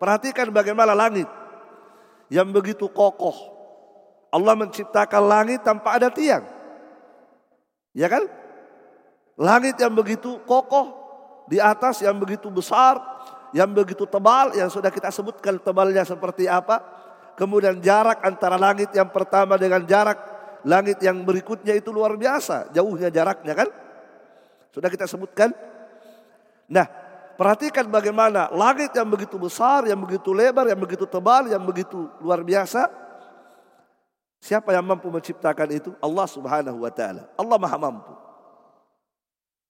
Perhatikan 0.00 0.48
bagaimana 0.50 0.96
langit 0.96 1.28
yang 2.32 2.48
begitu 2.50 2.88
kokoh. 2.90 3.54
Allah 4.34 4.56
menciptakan 4.58 5.22
langit 5.22 5.62
tanpa 5.62 5.94
ada 5.94 6.10
tiang. 6.10 6.42
Ya 7.94 8.10
kan? 8.10 8.26
Langit 9.38 9.78
yang 9.78 9.94
begitu 9.94 10.42
kokoh, 10.42 10.90
di 11.46 11.62
atas 11.62 12.02
yang 12.02 12.18
begitu 12.18 12.50
besar, 12.50 12.98
yang 13.54 13.70
begitu 13.70 14.02
tebal, 14.02 14.50
yang 14.58 14.66
sudah 14.66 14.90
kita 14.90 15.14
sebutkan 15.14 15.62
tebalnya 15.62 16.02
seperti 16.02 16.50
apa. 16.50 16.82
Kemudian 17.38 17.78
jarak 17.78 18.18
antara 18.26 18.58
langit 18.58 18.90
yang 18.90 19.06
pertama 19.14 19.54
dengan 19.54 19.86
jarak 19.86 20.18
langit 20.66 20.98
yang 20.98 21.22
berikutnya 21.22 21.78
itu 21.78 21.94
luar 21.94 22.18
biasa. 22.18 22.74
Jauhnya 22.74 23.14
jaraknya 23.14 23.54
kan? 23.54 23.68
Sudah 24.74 24.90
kita 24.90 25.06
sebutkan. 25.06 25.54
Nah, 26.66 26.86
perhatikan 27.38 27.86
bagaimana 27.86 28.50
langit 28.50 28.90
yang 28.90 29.06
begitu 29.06 29.38
besar, 29.38 29.86
yang 29.86 30.02
begitu 30.02 30.34
lebar, 30.34 30.66
yang 30.66 30.80
begitu 30.82 31.06
tebal, 31.06 31.46
yang 31.46 31.62
begitu 31.62 32.10
luar 32.18 32.42
biasa. 32.42 32.90
Siapa 34.42 34.74
yang 34.74 34.82
mampu 34.82 35.14
menciptakan 35.14 35.68
itu? 35.70 35.90
Allah 36.02 36.26
Subhanahu 36.26 36.82
wa 36.82 36.90
taala. 36.90 37.30
Allah 37.38 37.56
Maha 37.56 37.78
mampu. 37.78 38.12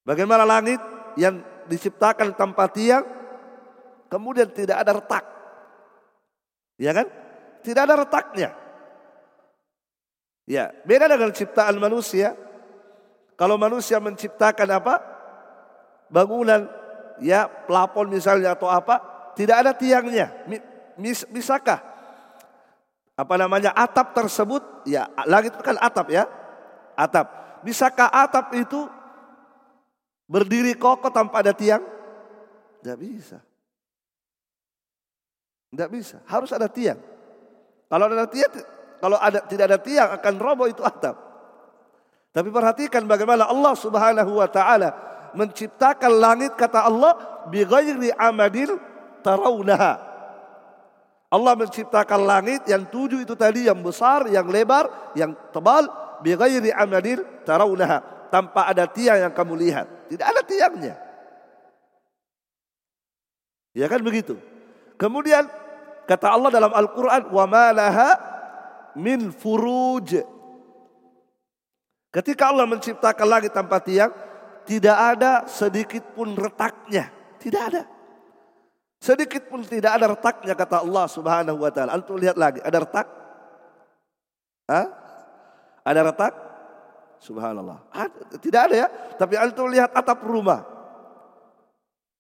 Bagaimana 0.09 0.49
langit 0.49 0.81
yang 1.20 1.44
diciptakan 1.68 2.33
tanpa 2.37 2.68
tiang, 2.68 3.23
kemudian 4.14 4.46
tidak 4.55 4.79
ada 4.79 4.94
retak. 4.94 5.24
Ya 6.79 6.94
kan? 6.94 7.11
Tidak 7.66 7.83
ada 7.83 7.98
retaknya. 7.98 8.55
Ya, 10.46 10.70
beda 10.87 11.11
dengan 11.11 11.35
ciptaan 11.35 11.74
manusia. 11.83 12.38
Kalau 13.35 13.59
manusia 13.59 13.98
menciptakan 13.98 14.70
apa? 14.70 14.94
Bangunan, 16.07 16.70
ya 17.18 17.50
plafon 17.66 18.07
misalnya 18.07 18.55
atau 18.55 18.70
apa, 18.70 19.03
tidak 19.35 19.66
ada 19.66 19.72
tiangnya. 19.74 20.31
Mis, 20.94 21.27
bisakah? 21.27 21.83
Apa 23.18 23.35
namanya 23.35 23.74
atap 23.74 24.14
tersebut? 24.14 24.62
Ya, 24.87 25.11
langit 25.27 25.59
itu 25.59 25.64
kan 25.66 25.74
atap 25.83 26.07
ya, 26.14 26.31
atap. 26.94 27.59
Bisakah 27.66 28.12
atap 28.12 28.55
itu 28.55 28.87
Berdiri 30.24 30.72
kokoh 30.77 31.12
tanpa 31.12 31.44
ada 31.44 31.53
tiang? 31.53 31.85
Tidak 32.81 32.96
bisa. 32.96 33.38
Tidak 35.74 35.90
bisa. 35.90 36.22
Harus 36.30 36.54
ada 36.54 36.70
tiang. 36.70 37.02
Kalau 37.90 38.06
ada 38.06 38.30
tiang, 38.30 38.54
kalau 39.02 39.18
ada 39.18 39.42
tidak 39.42 39.64
ada 39.74 39.78
tiang 39.82 40.08
akan 40.14 40.34
roboh 40.38 40.70
itu 40.70 40.87
atap. 40.87 41.18
Tapi 42.30 42.46
perhatikan 42.54 43.02
bagaimana 43.10 43.50
Allah 43.50 43.74
Subhanahu 43.74 44.38
wa 44.38 44.46
taala 44.46 44.94
menciptakan 45.34 46.14
langit 46.14 46.54
kata 46.54 46.87
Allah 46.87 47.42
bi 47.50 47.66
ghairi 47.66 48.14
amadil 48.14 48.78
tarawunaha. 49.26 50.14
Allah 51.34 51.54
menciptakan 51.58 52.22
langit 52.22 52.62
yang 52.70 52.87
tujuh 52.87 53.26
itu 53.26 53.34
tadi 53.34 53.66
yang 53.66 53.82
besar, 53.82 54.30
yang 54.30 54.46
lebar, 54.46 54.87
yang 55.18 55.34
tebal 55.50 55.90
bi 56.22 56.38
ghairi 56.38 56.70
amadil 56.70 57.26
tarawunaha 57.42 58.30
tanpa 58.30 58.70
ada 58.70 58.87
tiang 58.87 59.26
yang 59.26 59.34
kamu 59.34 59.58
lihat. 59.58 59.87
Tidak 60.06 60.22
ada 60.22 60.42
tiangnya. 60.46 60.94
Ya 63.74 63.90
kan 63.90 63.98
begitu. 64.06 64.38
Kemudian 64.94 65.63
kata 66.05 66.27
Allah 66.33 66.51
dalam 66.53 66.73
Al-Quran, 66.73 67.29
wa 67.33 67.45
malaha 67.49 68.11
min 68.97 69.33
furuj. 69.35 70.21
Ketika 72.14 72.55
Allah 72.55 72.69
menciptakan 72.71 73.27
langit 73.27 73.51
tanpa 73.51 73.83
tiang, 73.83 74.14
tidak 74.64 74.97
ada 74.97 75.45
sedikit 75.51 76.14
pun 76.14 76.33
retaknya. 76.38 77.11
Tidak 77.43 77.62
ada. 77.73 77.83
Sedikit 79.03 79.51
pun 79.53 79.61
tidak 79.61 80.01
ada 80.01 80.17
retaknya 80.17 80.57
kata 80.57 80.81
Allah 80.81 81.05
Subhanahu 81.11 81.61
wa 81.61 81.69
taala. 81.69 81.93
Antum 81.93 82.17
lihat 82.17 82.40
lagi, 82.40 82.62
ada 82.64 82.79
retak? 82.81 83.07
Hah? 84.64 84.87
Ada 85.85 86.01
retak? 86.09 86.33
Subhanallah. 87.21 87.85
Tidak 88.40 88.61
ada 88.61 88.75
ya. 88.85 88.88
Tapi 89.17 89.37
antum 89.37 89.69
lihat 89.69 89.93
atap 89.93 90.25
rumah. 90.25 90.64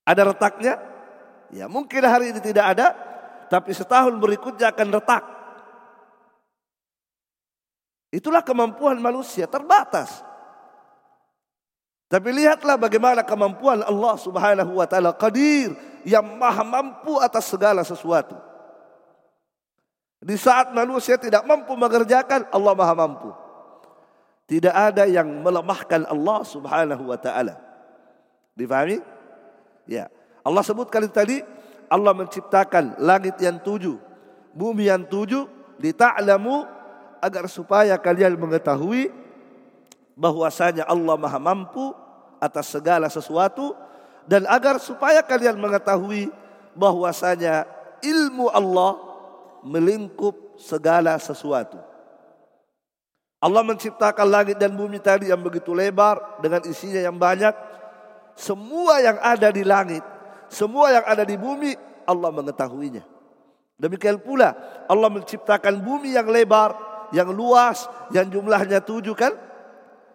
Ada 0.04 0.32
retaknya? 0.32 0.76
Ya 1.52 1.68
mungkin 1.68 2.04
hari 2.04 2.36
ini 2.36 2.40
tidak 2.44 2.76
ada. 2.76 2.92
Tapi 3.48 3.70
setahun 3.76 4.16
berikutnya 4.18 4.72
akan 4.72 4.88
retak. 4.94 5.24
Itulah 8.14 8.46
kemampuan 8.46 8.98
manusia 9.02 9.50
terbatas. 9.50 10.22
Tapi 12.06 12.30
lihatlah 12.30 12.78
bagaimana 12.78 13.26
kemampuan 13.26 13.82
Allah 13.82 14.14
Subhanahu 14.14 14.78
wa 14.78 14.86
taala 14.86 15.10
Qadir 15.10 15.74
yang 16.06 16.22
Maha 16.38 16.62
mampu 16.62 17.18
atas 17.18 17.50
segala 17.50 17.82
sesuatu. 17.82 18.38
Di 20.22 20.38
saat 20.38 20.70
manusia 20.72 21.18
tidak 21.20 21.42
mampu 21.44 21.74
mengerjakan, 21.74 22.48
Allah 22.48 22.72
Maha 22.72 22.94
mampu. 22.94 23.30
Tidak 24.46 24.72
ada 24.72 25.10
yang 25.10 25.26
melemahkan 25.42 26.06
Allah 26.06 26.40
Subhanahu 26.46 27.10
wa 27.10 27.18
taala. 27.18 27.58
Difahami? 28.54 29.02
Ya. 29.90 30.06
Allah 30.44 30.62
sebutkan 30.62 31.08
tadi 31.10 31.40
Allah 31.94 32.10
menciptakan 32.10 32.98
langit 32.98 33.38
yang 33.38 33.62
tujuh, 33.62 33.94
bumi 34.50 34.90
yang 34.90 35.06
tujuh, 35.06 35.46
lita'lamu 35.78 36.66
agar 37.22 37.46
supaya 37.46 37.94
kalian 37.94 38.34
mengetahui 38.34 39.14
bahwasanya 40.18 40.90
Allah 40.90 41.14
Maha 41.14 41.38
mampu 41.38 41.94
atas 42.42 42.74
segala 42.74 43.06
sesuatu 43.06 43.78
dan 44.26 44.42
agar 44.50 44.82
supaya 44.82 45.22
kalian 45.22 45.54
mengetahui 45.54 46.34
bahwasanya 46.74 47.62
ilmu 48.02 48.50
Allah 48.50 48.98
melingkup 49.62 50.58
segala 50.58 51.14
sesuatu. 51.22 51.78
Allah 53.38 53.62
menciptakan 53.62 54.26
langit 54.26 54.56
dan 54.56 54.72
bumi 54.72 54.98
tadi 54.98 55.28
yang 55.28 55.38
begitu 55.38 55.76
lebar 55.76 56.40
dengan 56.42 56.64
isinya 56.64 56.98
yang 56.98 57.14
banyak. 57.14 57.52
Semua 58.34 58.98
yang 58.98 59.20
ada 59.20 59.52
di 59.52 59.62
langit, 59.62 60.02
semua 60.54 60.94
yang 60.94 61.02
ada 61.02 61.26
di 61.26 61.34
bumi, 61.34 61.74
Allah 62.06 62.30
mengetahuinya. 62.30 63.02
Demikian 63.74 64.22
pula 64.22 64.54
Allah 64.86 65.10
menciptakan 65.10 65.82
bumi 65.82 66.14
yang 66.14 66.30
lebar, 66.30 66.78
yang 67.10 67.34
luas, 67.34 67.90
yang 68.14 68.30
jumlahnya 68.30 68.78
tujuh 68.78 69.18
kan. 69.18 69.34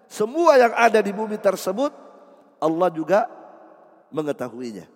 Semua 0.07 0.55
yang 0.55 0.71
ada 0.73 1.03
di 1.03 1.11
bumi 1.11 1.35
tersebut, 1.35 1.91
Allah 2.63 2.89
juga 2.89 3.27
mengetahuinya. 4.15 4.87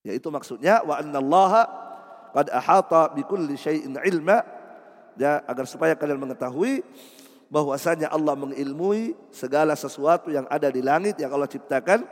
Yaitu 0.00 0.32
maksudnya 0.32 0.80
wa 0.80 0.96
anna 0.96 1.20
Allah 1.20 1.52
qad 2.32 2.48
ahata 2.48 3.12
bi 3.12 3.22
kulli 3.22 3.54
syai'in 3.54 4.00
ilma 4.00 4.42
ya, 5.20 5.44
agar 5.44 5.68
supaya 5.68 5.92
kalian 5.94 6.18
mengetahui 6.18 6.82
bahwasanya 7.52 8.10
Allah 8.10 8.34
mengilmui 8.34 9.14
segala 9.30 9.76
sesuatu 9.76 10.32
yang 10.32 10.48
ada 10.50 10.72
di 10.72 10.82
langit 10.82 11.20
yang 11.20 11.30
Allah 11.30 11.46
ciptakan 11.46 12.02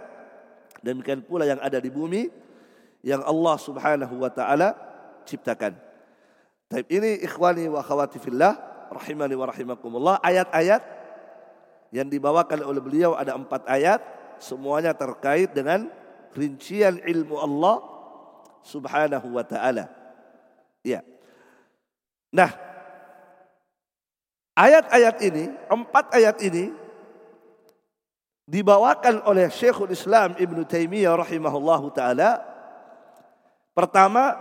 demikian 0.85 1.25
pula 1.27 1.43
yang 1.49 1.59
ada 1.59 1.83
di 1.83 1.91
bumi 1.91 2.31
yang 3.03 3.23
Allah 3.23 3.57
Subhanahu 3.59 4.15
wa 4.17 4.31
taala 4.31 4.75
ciptakan. 5.27 5.75
Taib 6.71 6.87
ini 6.89 7.21
ikhwani 7.21 7.69
wa 7.69 7.83
akhwati 7.83 8.17
fillah 8.23 8.57
rahimani 8.89 9.35
wa 9.37 9.47
rahimakumullah 9.51 10.17
ayat-ayat 10.25 10.83
yang 11.93 12.09
dibawakan 12.09 12.65
oleh 12.65 12.81
beliau 12.81 13.13
ada 13.13 13.37
empat 13.37 13.69
ayat 13.69 14.01
semuanya 14.41 14.97
terkait 14.97 15.53
dengan 15.53 15.91
rincian 16.33 16.97
ilmu 17.03 17.37
Allah 17.37 17.77
Subhanahu 18.65 19.37
wa 19.37 19.45
taala. 19.45 19.91
Ya. 20.81 21.05
Nah, 22.33 22.73
Ayat-ayat 24.53 25.17
ini, 25.25 25.49
empat 25.73 26.13
ayat 26.13 26.37
ini 26.45 26.77
dibawakan 28.45 29.25
oleh 29.25 29.49
Syekhul 29.49 29.97
Islam 29.97 30.37
Ibn 30.37 30.59
Taimiyah 30.69 31.17
rahimahullahu 31.17 31.89
taala. 31.97 32.52
Pertama, 33.73 34.37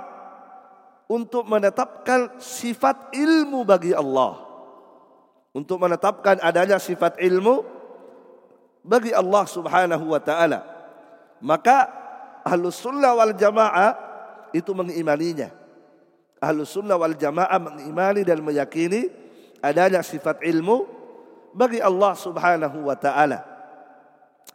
untuk 1.12 1.44
menetapkan 1.44 2.40
sifat 2.40 3.12
ilmu 3.12 3.68
bagi 3.68 3.92
Allah. 3.92 4.40
Untuk 5.52 5.84
menetapkan 5.84 6.40
adanya 6.40 6.80
sifat 6.80 7.20
ilmu 7.20 7.68
bagi 8.80 9.12
Allah 9.12 9.44
Subhanahu 9.44 10.16
wa 10.16 10.22
taala. 10.24 10.64
Maka 11.44 11.92
Ahlus 12.48 12.80
Sunnah 12.80 13.12
wal 13.12 13.36
Jamaah 13.36 13.92
itu 14.56 14.72
mengimaninya. 14.72 15.52
Ahlus 16.40 16.72
Sunnah 16.72 16.96
wal 16.96 17.20
Jamaah 17.20 17.60
mengimani 17.60 18.24
dan 18.24 18.40
meyakini 18.40 19.12
adanya 19.60 20.00
sifat 20.00 20.40
ilmu 20.48 20.88
bagi 21.52 21.84
Allah 21.84 22.16
Subhanahu 22.16 22.88
wa 22.88 22.96
taala. 22.96 23.44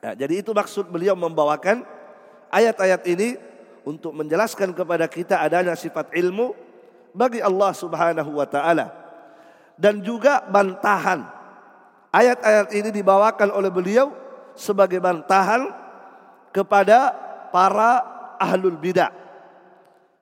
Nah, 0.00 0.12
jadi 0.16 0.40
itu 0.40 0.56
maksud 0.56 0.88
beliau 0.88 1.12
membawakan 1.12 1.84
ayat-ayat 2.48 3.04
ini 3.04 3.36
untuk 3.86 4.10
menjelaskan 4.18 4.74
kepada 4.74 5.06
kita 5.06 5.38
adanya 5.38 5.78
sifat 5.78 6.10
ilmu 6.10 6.58
bagi 7.14 7.38
Allah 7.38 7.70
Subhanahu 7.70 8.34
wa 8.34 8.44
taala. 8.44 8.90
Dan 9.78 10.02
juga 10.02 10.42
bantahan. 10.42 11.22
Ayat-ayat 12.10 12.74
ini 12.74 12.90
dibawakan 12.90 13.54
oleh 13.54 13.70
beliau 13.70 14.10
sebagai 14.58 14.98
bantahan 14.98 15.70
kepada 16.50 17.14
para 17.54 18.02
ahlul 18.42 18.74
bidah. 18.74 19.14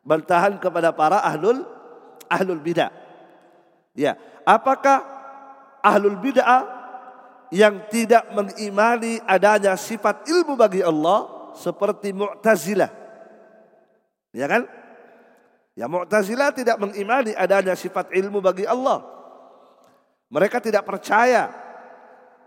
Bantahan 0.05 0.61
kepada 0.61 0.93
para 0.93 1.25
ahlul 1.25 1.65
ahlul 2.29 2.61
bidah. 2.61 2.93
Ya, 3.95 4.19
apakah 4.45 5.07
ahlul 5.81 6.19
bid'ah 6.19 6.67
yang 7.55 7.87
tidak 7.87 8.27
mengimani 8.35 9.23
adanya 9.23 9.79
sifat 9.79 10.27
ilmu 10.27 10.59
bagi 10.59 10.83
Allah 10.83 11.31
seperti 11.55 12.11
Mu'tazilah. 12.11 13.04
Ya 14.35 14.51
kan? 14.51 14.67
Ya 15.79 15.87
Mu'tazilah 15.87 16.51
tidak 16.51 16.79
mengimani 16.83 17.35
adanya 17.39 17.79
sifat 17.79 18.11
ilmu 18.11 18.43
bagi 18.43 18.67
Allah. 18.67 19.03
Mereka 20.31 20.59
tidak 20.59 20.83
percaya, 20.83 21.51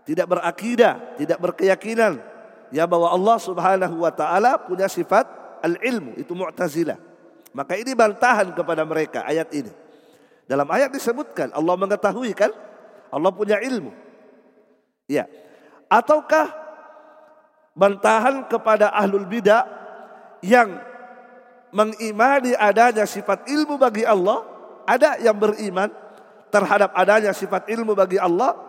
tidak 0.04 0.28
berakidah, 0.28 1.16
tidak 1.16 1.40
berkeyakinan 1.40 2.20
ya 2.68 2.84
bahwa 2.84 3.08
Allah 3.08 3.36
Subhanahu 3.40 4.04
wa 4.04 4.12
taala 4.12 4.60
punya 4.60 4.88
sifat 4.88 5.24
al-ilmu, 5.64 6.16
itu 6.20 6.32
Mu'tazilah. 6.36 7.00
Maka 7.56 7.80
ini 7.80 7.96
bantahan 7.96 8.52
kepada 8.52 8.84
mereka 8.84 9.24
ayat 9.24 9.48
ini. 9.56 9.72
Dalam 10.48 10.68
ayat 10.68 10.92
disebutkan 10.92 11.52
Allah 11.52 11.74
mengetahui 11.76 12.32
kan? 12.36 12.52
Allah 13.08 13.32
punya 13.32 13.60
ilmu. 13.60 13.92
Ya. 15.08 15.28
Ataukah 15.88 16.52
bantahan 17.72 18.44
kepada 18.48 18.92
ahlul 18.92 19.24
bidah 19.24 19.64
yang 20.44 20.87
mengimani 21.74 22.56
adanya 22.56 23.04
sifat 23.04 23.48
ilmu 23.48 23.76
bagi 23.76 24.04
Allah, 24.04 24.44
ada 24.88 25.20
yang 25.20 25.36
beriman 25.36 25.92
terhadap 26.48 26.96
adanya 26.96 27.32
sifat 27.36 27.68
ilmu 27.68 27.92
bagi 27.92 28.16
Allah 28.16 28.68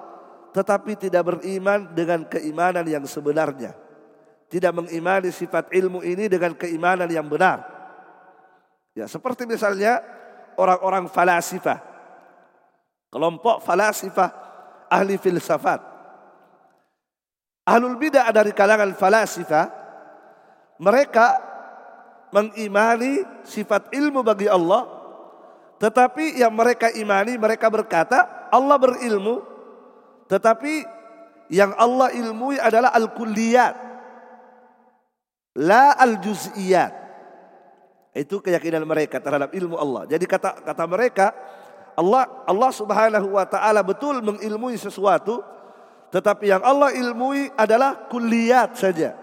tetapi 0.50 0.98
tidak 0.98 1.24
beriman 1.30 1.94
dengan 1.94 2.26
keimanan 2.26 2.86
yang 2.86 3.06
sebenarnya. 3.06 3.78
Tidak 4.50 4.74
mengimani 4.74 5.30
sifat 5.30 5.70
ilmu 5.70 6.02
ini 6.02 6.26
dengan 6.26 6.58
keimanan 6.58 7.06
yang 7.06 7.30
benar. 7.30 7.62
Ya, 8.98 9.06
seperti 9.06 9.46
misalnya 9.46 10.02
orang-orang 10.58 11.06
falasifah. 11.06 11.78
Kelompok 13.14 13.62
falasifah 13.62 14.30
ahli 14.90 15.22
filsafat. 15.22 15.86
Ahlul 17.70 18.02
bidah 18.02 18.26
dari 18.34 18.50
kalangan 18.50 18.90
falasifah 18.98 19.66
mereka 20.82 21.38
mengimani 22.30 23.26
sifat 23.46 23.94
ilmu 23.94 24.22
bagi 24.22 24.50
Allah. 24.50 24.86
Tetapi 25.80 26.40
yang 26.40 26.52
mereka 26.52 26.92
imani 26.92 27.40
mereka 27.40 27.72
berkata 27.72 28.50
Allah 28.52 28.76
berilmu. 28.76 29.42
Tetapi 30.28 30.86
yang 31.50 31.74
Allah 31.80 32.14
ilmui 32.14 32.62
adalah 32.62 32.94
al-kulliyat. 32.94 33.76
La 35.58 35.98
al-juz'iyat. 35.98 36.94
Itu 38.14 38.44
keyakinan 38.44 38.84
mereka 38.86 39.18
terhadap 39.24 39.54
ilmu 39.56 39.80
Allah. 39.80 40.06
Jadi 40.10 40.26
kata 40.28 40.62
kata 40.62 40.84
mereka 40.86 41.34
Allah 41.98 42.28
Allah 42.46 42.72
Subhanahu 42.74 43.38
wa 43.38 43.46
taala 43.48 43.82
betul 43.82 44.22
mengilmui 44.22 44.78
sesuatu 44.78 45.42
tetapi 46.10 46.50
yang 46.50 46.64
Allah 46.66 46.90
ilmui 46.94 47.54
adalah 47.54 48.10
kuliat 48.10 48.74
saja. 48.78 49.14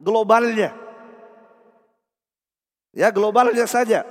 Globalnya. 0.00 0.81
Ya 2.92 3.08
globalnya 3.08 3.64
saja. 3.64 4.04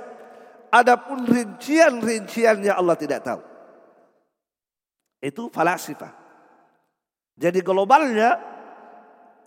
Adapun 0.73 1.29
rincian-rinciannya 1.29 2.73
Allah 2.73 2.97
tidak 2.97 3.21
tahu. 3.21 3.41
Itu 5.21 5.53
falasifah. 5.53 6.09
Jadi 7.37 7.61
globalnya 7.61 8.41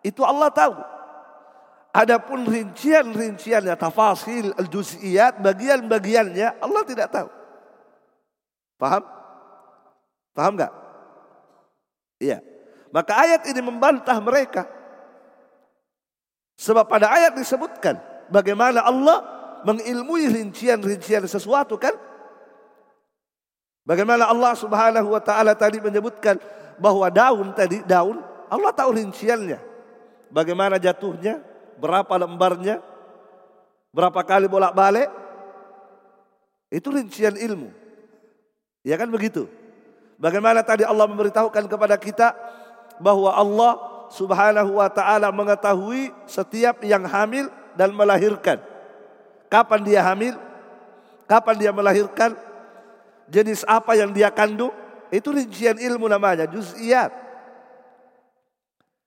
itu 0.06 0.22
Allah 0.22 0.50
tahu. 0.54 0.76
Adapun 1.94 2.42
rincian-rinciannya, 2.46 3.78
tafasil, 3.78 4.50
al-juz'iyat, 4.58 5.38
bagian-bagiannya 5.38 6.58
Allah 6.58 6.82
tidak 6.82 7.08
tahu. 7.10 7.30
Paham? 8.78 9.02
Paham 10.34 10.52
enggak? 10.58 10.72
Iya. 12.18 12.42
Maka 12.90 13.12
ayat 13.14 13.46
ini 13.46 13.62
membantah 13.62 14.18
mereka. 14.18 14.66
Sebab 16.58 16.86
pada 16.86 17.10
ayat 17.10 17.34
disebutkan 17.34 18.13
bagaimana 18.28 18.84
Allah 18.84 19.22
mengilmui 19.64 20.28
rincian-rincian 20.28 21.24
sesuatu 21.24 21.80
kan? 21.80 21.92
Bagaimana 23.84 24.28
Allah 24.28 24.56
Subhanahu 24.56 25.12
wa 25.12 25.20
taala 25.20 25.52
tadi 25.52 25.76
menyebutkan 25.80 26.40
bahwa 26.80 27.08
daun 27.12 27.52
tadi 27.52 27.84
daun 27.84 28.20
Allah 28.48 28.72
tahu 28.72 28.96
rinciannya. 28.96 29.58
Bagaimana 30.32 30.82
jatuhnya, 30.82 31.38
berapa 31.78 32.10
lembarnya, 32.18 32.82
berapa 33.94 34.20
kali 34.24 34.46
bolak-balik. 34.50 35.10
Itu 36.70 36.90
rincian 36.90 37.38
ilmu. 37.38 37.70
Ya 38.82 38.98
kan 38.98 39.06
begitu? 39.08 39.46
Bagaimana 40.18 40.62
tadi 40.62 40.82
Allah 40.82 41.06
memberitahukan 41.06 41.64
kepada 41.70 41.94
kita 41.98 42.34
bahwa 42.98 43.30
Allah 43.30 43.72
Subhanahu 44.12 44.78
wa 44.78 44.88
taala 44.90 45.32
mengetahui 45.34 46.12
setiap 46.28 46.82
yang 46.86 47.02
hamil 47.08 47.50
dan 47.74 47.94
melahirkan. 47.94 48.58
Kapan 49.50 49.80
dia 49.86 50.00
hamil? 50.02 50.34
Kapan 51.30 51.54
dia 51.58 51.70
melahirkan? 51.70 52.34
Jenis 53.30 53.62
apa 53.64 53.94
yang 53.94 54.10
dia 54.10 54.28
kandung? 54.34 54.72
Itu 55.14 55.30
rincian 55.30 55.78
ilmu 55.78 56.10
namanya, 56.10 56.48
juz'iyat. 56.50 57.12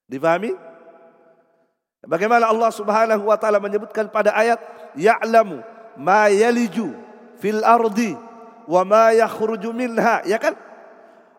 Difahami? 0.08 0.56
Bagaimana 2.08 2.48
Allah 2.48 2.72
Subhanahu 2.72 3.28
wa 3.28 3.36
taala 3.36 3.60
menyebutkan 3.60 4.08
pada 4.08 4.32
ayat 4.32 4.62
ya'lamu 4.96 5.60
ma 6.00 6.32
yaliju 6.32 6.96
fil 7.44 7.60
ardi 7.60 8.16
wa 8.64 8.82
ma 8.88 9.12
yakhruju 9.12 9.76
minha, 9.76 10.24
ya 10.24 10.40
kan? 10.40 10.56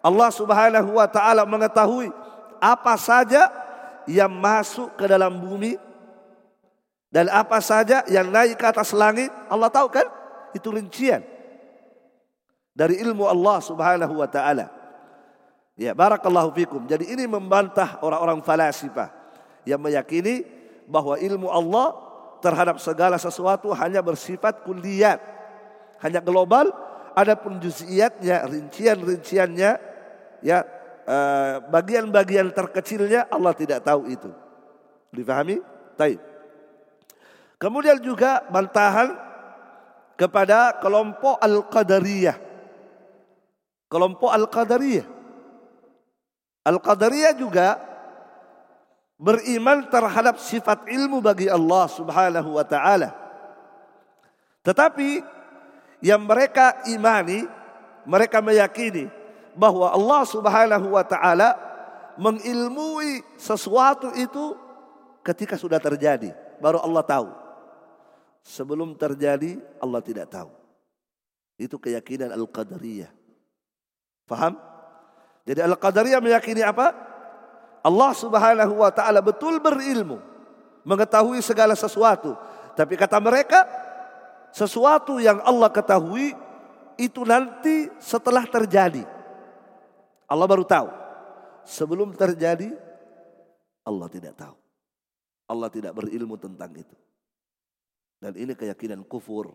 Allah 0.05 0.29
Subhanahu 0.29 1.01
wa 1.01 1.09
taala 1.09 1.49
mengetahui 1.49 2.13
apa 2.61 2.95
saja 3.01 3.49
yang 4.05 4.29
masuk 4.29 4.93
ke 5.01 5.09
dalam 5.09 5.33
bumi 5.41 5.81
dan 7.09 7.33
apa 7.33 7.59
saja 7.65 8.05
yang 8.09 8.29
naik 8.29 8.61
ke 8.61 8.67
atas 8.69 8.93
langit. 8.93 9.33
Allah 9.49 9.73
tahu 9.73 9.89
kan? 9.89 10.05
Itu 10.53 10.73
rincian 10.73 11.25
dari 12.79 13.03
ilmu 13.03 13.27
Allah 13.27 13.59
Subhanahu 13.59 14.15
wa 14.23 14.29
taala. 14.31 14.71
Ya, 15.75 15.95
barakallahu 15.95 16.55
fikum. 16.55 16.87
Jadi 16.87 17.11
ini 17.11 17.27
membantah 17.27 17.99
orang-orang 18.03 18.43
falasifah 18.43 19.11
yang 19.67 19.83
meyakini 19.83 20.47
bahwa 20.87 21.19
ilmu 21.19 21.51
Allah 21.51 21.95
terhadap 22.39 22.79
segala 22.79 23.19
sesuatu 23.19 23.71
hanya 23.75 24.03
bersifat 24.03 24.63
kulliyat, 24.63 25.19
hanya 26.03 26.23
global, 26.23 26.71
adapun 27.15 27.59
juz'iyatnya, 27.63 28.47
rincian-rinciannya 28.47 29.71
ya 30.43 30.59
eh, 31.07 31.55
bagian-bagian 31.67 32.51
terkecilnya 32.55 33.27
Allah 33.31 33.55
tidak 33.55 33.83
tahu 33.83 34.07
itu. 34.11 34.31
Difahami? 35.15 35.63
Taib. 35.99 36.19
Kemudian 37.59 37.99
juga 37.99 38.47
bantahan 38.47 39.19
kepada 40.15 40.79
kelompok 40.79 41.43
Al-Qadariyah. 41.43 42.39
Kelompok 43.91 44.31
Al-Qadariyah. 44.31 45.07
Al-Qadariyah 46.67 47.35
juga 47.35 47.83
beriman 49.19 49.91
terhadap 49.91 50.39
sifat 50.39 50.87
ilmu 50.87 51.19
bagi 51.19 51.51
Allah 51.51 51.91
Subhanahu 51.91 52.55
wa 52.55 52.63
taala. 52.63 53.11
Tetapi 54.63 55.23
yang 55.99 56.23
mereka 56.23 56.79
imani, 56.87 57.43
mereka 58.07 58.39
meyakini 58.39 59.11
bahwa 59.59 59.91
Allah 59.91 60.23
Subhanahu 60.23 60.95
wa 60.95 61.03
taala 61.03 61.59
mengilmui 62.15 63.27
sesuatu 63.35 64.15
itu 64.15 64.55
ketika 65.27 65.59
sudah 65.59 65.83
terjadi, 65.83 66.31
baru 66.63 66.79
Allah 66.79 67.03
tahu. 67.03 67.48
Sebelum 68.45 68.97
terjadi 68.97 69.59
Allah 69.83 70.01
tidak 70.03 70.31
tahu. 70.33 70.51
Itu 71.59 71.77
keyakinan 71.77 72.31
Al-Qadariyah. 72.33 73.11
Faham? 74.29 74.55
Jadi 75.49 75.61
Al-Qadariyah 75.65 76.21
meyakini 76.23 76.63
apa? 76.63 76.95
Allah 77.83 78.13
Subhanahu 78.13 78.85
wa 78.85 78.91
taala 78.93 79.25
betul 79.25 79.63
berilmu, 79.63 80.21
mengetahui 80.85 81.41
segala 81.41 81.73
sesuatu. 81.73 82.37
Tapi 82.77 82.95
kata 82.95 83.19
mereka, 83.19 83.65
sesuatu 84.53 85.19
yang 85.19 85.41
Allah 85.43 85.73
ketahui 85.73 86.37
itu 86.99 87.23
nanti 87.25 87.89
setelah 88.03 88.45
terjadi. 88.47 89.03
Allah 90.29 90.47
baru 90.47 90.67
tahu. 90.67 90.89
Sebelum 91.65 92.13
terjadi, 92.17 92.73
Allah 93.85 94.09
tidak 94.13 94.37
tahu. 94.37 94.57
Allah 95.49 95.69
tidak 95.73 95.97
berilmu 95.97 96.37
tentang 96.37 96.69
itu. 96.77 96.97
Dan 98.19 98.35
ini 98.35 98.53
keyakinan 98.55 99.07
kufur. 99.07 99.55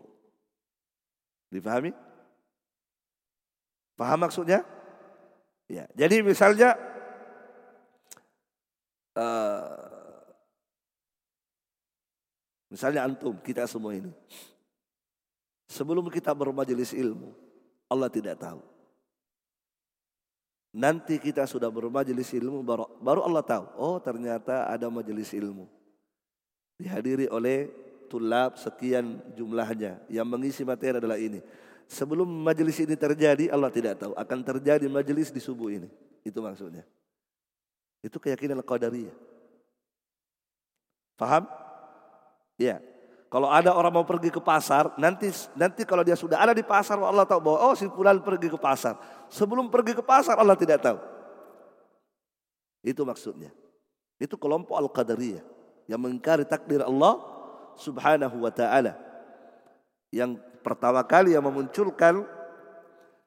Difahami? 1.52 1.92
Paham 3.94 4.26
maksudnya? 4.26 4.66
Ya, 5.64 5.88
jadi 5.96 6.20
misalnya 6.20 6.76
uh, 9.16 10.24
misalnya 12.68 13.06
antum 13.06 13.38
kita 13.40 13.64
semua 13.64 13.96
ini 13.96 14.12
sebelum 15.70 16.10
kita 16.12 16.34
bermajelis 16.36 16.92
ilmu 16.92 17.32
Allah 17.88 18.10
tidak 18.12 18.36
tahu. 18.42 18.60
nanti 20.74 21.22
kita 21.22 21.46
sudah 21.46 21.70
bermajelis 21.70 22.34
ilmu 22.34 22.60
baru, 22.66 22.90
baru 22.98 23.22
Allah 23.22 23.46
tahu 23.46 23.64
oh 23.78 23.96
ternyata 24.02 24.66
ada 24.66 24.90
majelis 24.90 25.30
ilmu 25.32 25.70
dihadiri 26.76 27.30
oleh 27.30 27.70
tulab 28.06 28.56
sekian 28.60 29.20
jumlahnya. 29.34 30.00
Yang 30.10 30.26
mengisi 30.28 30.62
materi 30.62 31.00
adalah 31.00 31.18
ini. 31.20 31.40
Sebelum 31.84 32.26
majelis 32.26 32.80
ini 32.80 32.96
terjadi 32.96 33.52
Allah 33.52 33.68
tidak 33.68 34.00
tahu. 34.00 34.12
Akan 34.16 34.40
terjadi 34.40 34.88
majelis 34.88 35.28
di 35.28 35.40
subuh 35.40 35.68
ini. 35.68 35.88
Itu 36.24 36.40
maksudnya. 36.40 36.84
Itu 38.04 38.20
keyakinan 38.20 38.60
qadariyah 38.64 39.34
paham 41.18 41.46
ya. 42.58 42.78
Kalau 43.32 43.50
ada 43.50 43.74
orang 43.74 43.90
mau 43.90 44.06
pergi 44.06 44.30
ke 44.30 44.38
pasar, 44.38 44.94
nanti 44.94 45.26
nanti 45.58 45.82
kalau 45.82 46.06
dia 46.06 46.14
sudah 46.14 46.38
ada 46.38 46.54
di 46.54 46.62
pasar, 46.62 46.94
Allah 47.02 47.26
tahu 47.26 47.42
bahwa 47.42 47.58
oh 47.66 47.74
si 47.74 47.82
fulan 47.90 48.22
pergi 48.22 48.46
ke 48.46 48.54
pasar. 48.54 48.94
Sebelum 49.26 49.66
pergi 49.74 49.98
ke 49.98 50.06
pasar 50.06 50.38
Allah 50.38 50.54
tidak 50.54 50.78
tahu. 50.78 51.02
Itu 52.86 53.02
maksudnya. 53.02 53.50
Itu 54.22 54.38
kelompok 54.38 54.78
Al-Qadariyah 54.78 55.42
yang 55.90 55.98
mengingkari 55.98 56.46
takdir 56.46 56.86
Allah 56.86 57.18
Subhanahu 57.76 58.36
wa 58.40 58.52
taala. 58.52 58.96
Yang 60.14 60.38
pertama 60.62 61.02
kali 61.04 61.34
yang 61.34 61.44
memunculkan 61.44 62.22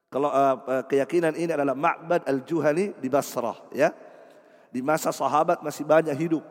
kalau 0.08 0.32
uh, 0.32 0.84
keyakinan 0.88 1.36
ini 1.36 1.52
adalah 1.52 1.76
Ma'bad 1.76 2.24
Al-Juhani 2.24 2.96
di 2.96 3.08
Basrah 3.12 3.60
ya. 3.76 3.92
Di 4.68 4.84
masa 4.84 5.12
sahabat 5.12 5.64
masih 5.64 5.84
banyak 5.84 6.12
hidup 6.16 6.44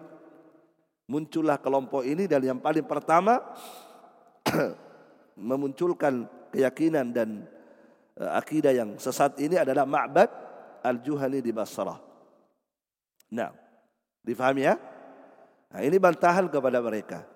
muncullah 1.08 1.56
kelompok 1.58 2.04
ini 2.04 2.28
dan 2.28 2.44
yang 2.44 2.60
paling 2.60 2.84
pertama 2.84 3.40
memunculkan 5.50 6.28
keyakinan 6.52 7.16
dan 7.16 7.48
uh, 8.20 8.36
akidah 8.36 8.76
yang 8.76 9.00
sesat 9.00 9.40
ini 9.40 9.56
adalah 9.56 9.88
Ma'bad 9.88 10.30
Al-Juhani 10.84 11.40
di 11.40 11.52
Basrah. 11.56 11.98
Nah, 13.32 13.52
difahami 14.24 14.68
ya? 14.68 14.76
Nah, 15.68 15.82
ini 15.84 16.00
bantahan 16.00 16.48
kepada 16.48 16.80
mereka. 16.80 17.28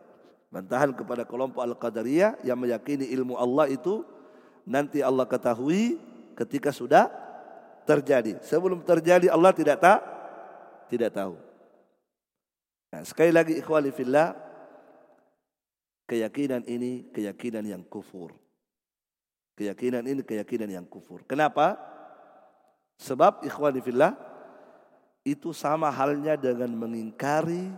Bantahan 0.51 0.91
kepada 0.91 1.23
kelompok 1.23 1.63
Al-Qadariyah 1.63 2.43
yang 2.43 2.59
meyakini 2.59 3.07
ilmu 3.15 3.39
Allah 3.39 3.71
itu 3.71 4.03
nanti 4.67 4.99
Allah 4.99 5.23
ketahui 5.23 5.95
ketika 6.35 6.75
sudah 6.75 7.07
terjadi. 7.87 8.35
Sebelum 8.43 8.83
terjadi 8.83 9.31
Allah 9.31 9.55
tidak 9.55 9.79
tak 9.79 9.99
tidak 10.91 11.15
tahu. 11.15 11.39
Nah, 12.91 13.07
sekali 13.07 13.31
lagi 13.31 13.55
ikhwali 13.55 13.95
fillah 13.95 14.35
keyakinan 16.03 16.67
ini 16.67 17.07
keyakinan 17.15 17.63
yang 17.63 17.83
kufur. 17.87 18.35
Keyakinan 19.55 20.03
ini 20.03 20.19
keyakinan 20.19 20.67
yang 20.67 20.83
kufur. 20.83 21.23
Kenapa? 21.23 21.79
Sebab 22.99 23.47
ikhwani 23.47 23.79
fillah 23.79 24.19
itu 25.23 25.55
sama 25.55 25.87
halnya 25.87 26.35
dengan 26.35 26.67
mengingkari 26.75 27.71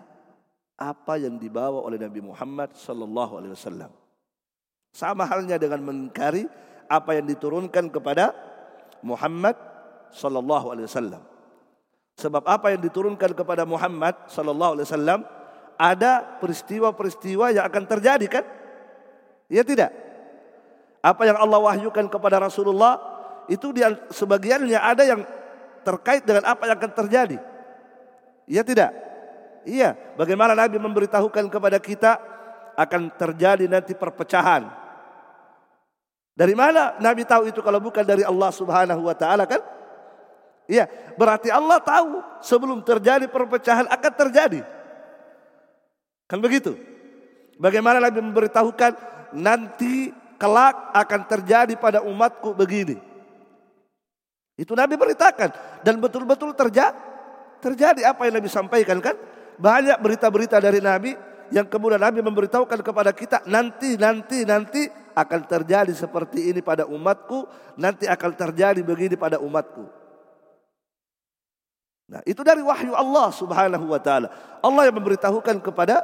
apa 0.78 1.22
yang 1.22 1.38
dibawa 1.38 1.86
oleh 1.86 2.02
Nabi 2.02 2.22
Muhammad 2.24 2.74
sallallahu 2.74 3.40
alaihi 3.40 3.54
wasallam. 3.54 3.92
Sama 4.94 5.26
halnya 5.26 5.58
dengan 5.58 5.82
mengingkari 5.82 6.46
apa 6.90 7.18
yang 7.18 7.26
diturunkan 7.26 7.90
kepada 7.90 8.34
Muhammad 9.02 9.58
sallallahu 10.14 10.74
alaihi 10.74 10.88
wasallam. 10.90 11.22
Sebab 12.14 12.46
apa 12.46 12.78
yang 12.78 12.82
diturunkan 12.82 13.34
kepada 13.34 13.66
Muhammad 13.66 14.14
sallallahu 14.30 14.78
alaihi 14.78 14.86
wasallam 14.86 15.22
ada 15.82 16.38
peristiwa-peristiwa 16.38 17.58
yang 17.58 17.66
akan 17.66 17.84
terjadi 17.90 18.26
kan? 18.30 18.46
Ya 19.50 19.66
tidak? 19.66 19.90
Apa 21.02 21.26
yang 21.26 21.38
Allah 21.42 21.60
wahyukan 21.60 22.08
kepada 22.08 22.40
Rasulullah 22.40 23.02
itu 23.52 23.76
dia 23.76 23.92
sebagiannya 24.14 24.78
ada 24.78 25.04
yang 25.04 25.22
terkait 25.84 26.24
dengan 26.24 26.48
apa 26.48 26.64
yang 26.64 26.80
akan 26.80 26.92
terjadi. 26.96 27.38
Ya 28.48 28.64
tidak? 28.64 29.13
Iya, 29.64 29.96
bagaimana 30.20 30.52
Nabi 30.56 30.76
memberitahukan 30.80 31.48
kepada 31.48 31.80
kita 31.80 32.20
akan 32.76 33.14
terjadi 33.16 33.66
nanti 33.70 33.96
perpecahan. 33.96 34.68
Dari 36.34 36.56
mana 36.58 36.98
Nabi 36.98 37.24
tahu 37.24 37.48
itu 37.48 37.62
kalau 37.62 37.78
bukan 37.78 38.02
dari 38.02 38.26
Allah 38.26 38.50
Subhanahu 38.50 39.06
wa 39.06 39.16
taala 39.16 39.46
kan? 39.46 39.62
Iya, 40.66 40.88
berarti 41.20 41.54
Allah 41.54 41.78
tahu 41.80 42.20
sebelum 42.42 42.82
terjadi 42.82 43.30
perpecahan 43.30 43.86
akan 43.88 44.14
terjadi. 44.18 44.62
Kan 46.26 46.40
begitu? 46.42 46.74
Bagaimana 47.62 48.02
Nabi 48.02 48.20
memberitahukan 48.20 48.92
nanti 49.38 50.10
kelak 50.42 50.92
akan 50.92 51.22
terjadi 51.30 51.78
pada 51.78 52.02
umatku 52.02 52.58
begini. 52.58 52.98
Itu 54.58 54.74
Nabi 54.74 54.98
beritakan 54.98 55.82
dan 55.86 55.96
betul-betul 56.02 56.54
terjadi 56.58 57.14
terjadi 57.64 58.12
apa 58.12 58.28
yang 58.28 58.44
Nabi 58.44 58.52
sampaikan 58.52 59.00
kan? 59.00 59.16
Banyak 59.64 59.96
berita-berita 60.04 60.60
dari 60.60 60.84
Nabi 60.84 61.16
yang 61.48 61.64
kemudian 61.64 62.04
Nabi 62.04 62.20
memberitahukan 62.20 62.84
kepada 62.84 63.16
kita 63.16 63.48
nanti 63.48 63.96
nanti 63.96 64.44
nanti 64.44 64.92
akan 65.16 65.40
terjadi 65.48 65.94
seperti 65.96 66.52
ini 66.52 66.60
pada 66.60 66.84
umatku, 66.84 67.48
nanti 67.80 68.04
akan 68.04 68.32
terjadi 68.36 68.84
begini 68.84 69.16
pada 69.16 69.40
umatku. 69.40 69.88
Nah, 72.12 72.20
itu 72.28 72.44
dari 72.44 72.60
wahyu 72.60 72.92
Allah 72.92 73.32
Subhanahu 73.32 73.88
wa 73.88 74.02
taala. 74.04 74.28
Allah 74.60 74.84
yang 74.92 75.00
memberitahukan 75.00 75.64
kepada 75.64 76.04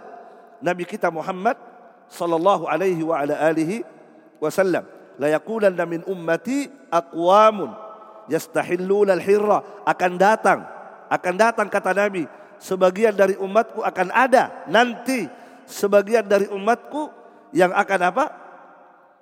Nabi 0.64 0.88
kita 0.88 1.12
Muhammad 1.12 1.60
sallallahu 2.08 2.64
alaihi 2.64 3.04
wa 3.04 3.20
ala 3.20 3.36
alihi 3.44 3.84
wasallam, 4.40 4.88
la 5.20 5.36
yaqulanna 5.36 5.84
min 5.84 6.00
ummati 6.08 6.72
aqwamun 6.88 7.76
yastahilluna 8.32 9.20
al-hirra 9.20 9.84
akan 9.84 10.12
datang 10.16 10.60
akan 11.10 11.34
datang 11.36 11.68
kata 11.68 11.92
Nabi 11.92 12.39
sebagian 12.60 13.16
dari 13.16 13.40
umatku 13.40 13.82
akan 13.82 14.08
ada 14.12 14.68
nanti 14.68 15.26
sebagian 15.66 16.28
dari 16.28 16.46
umatku 16.52 17.10
yang 17.56 17.74
akan 17.74 18.00
apa? 18.14 18.26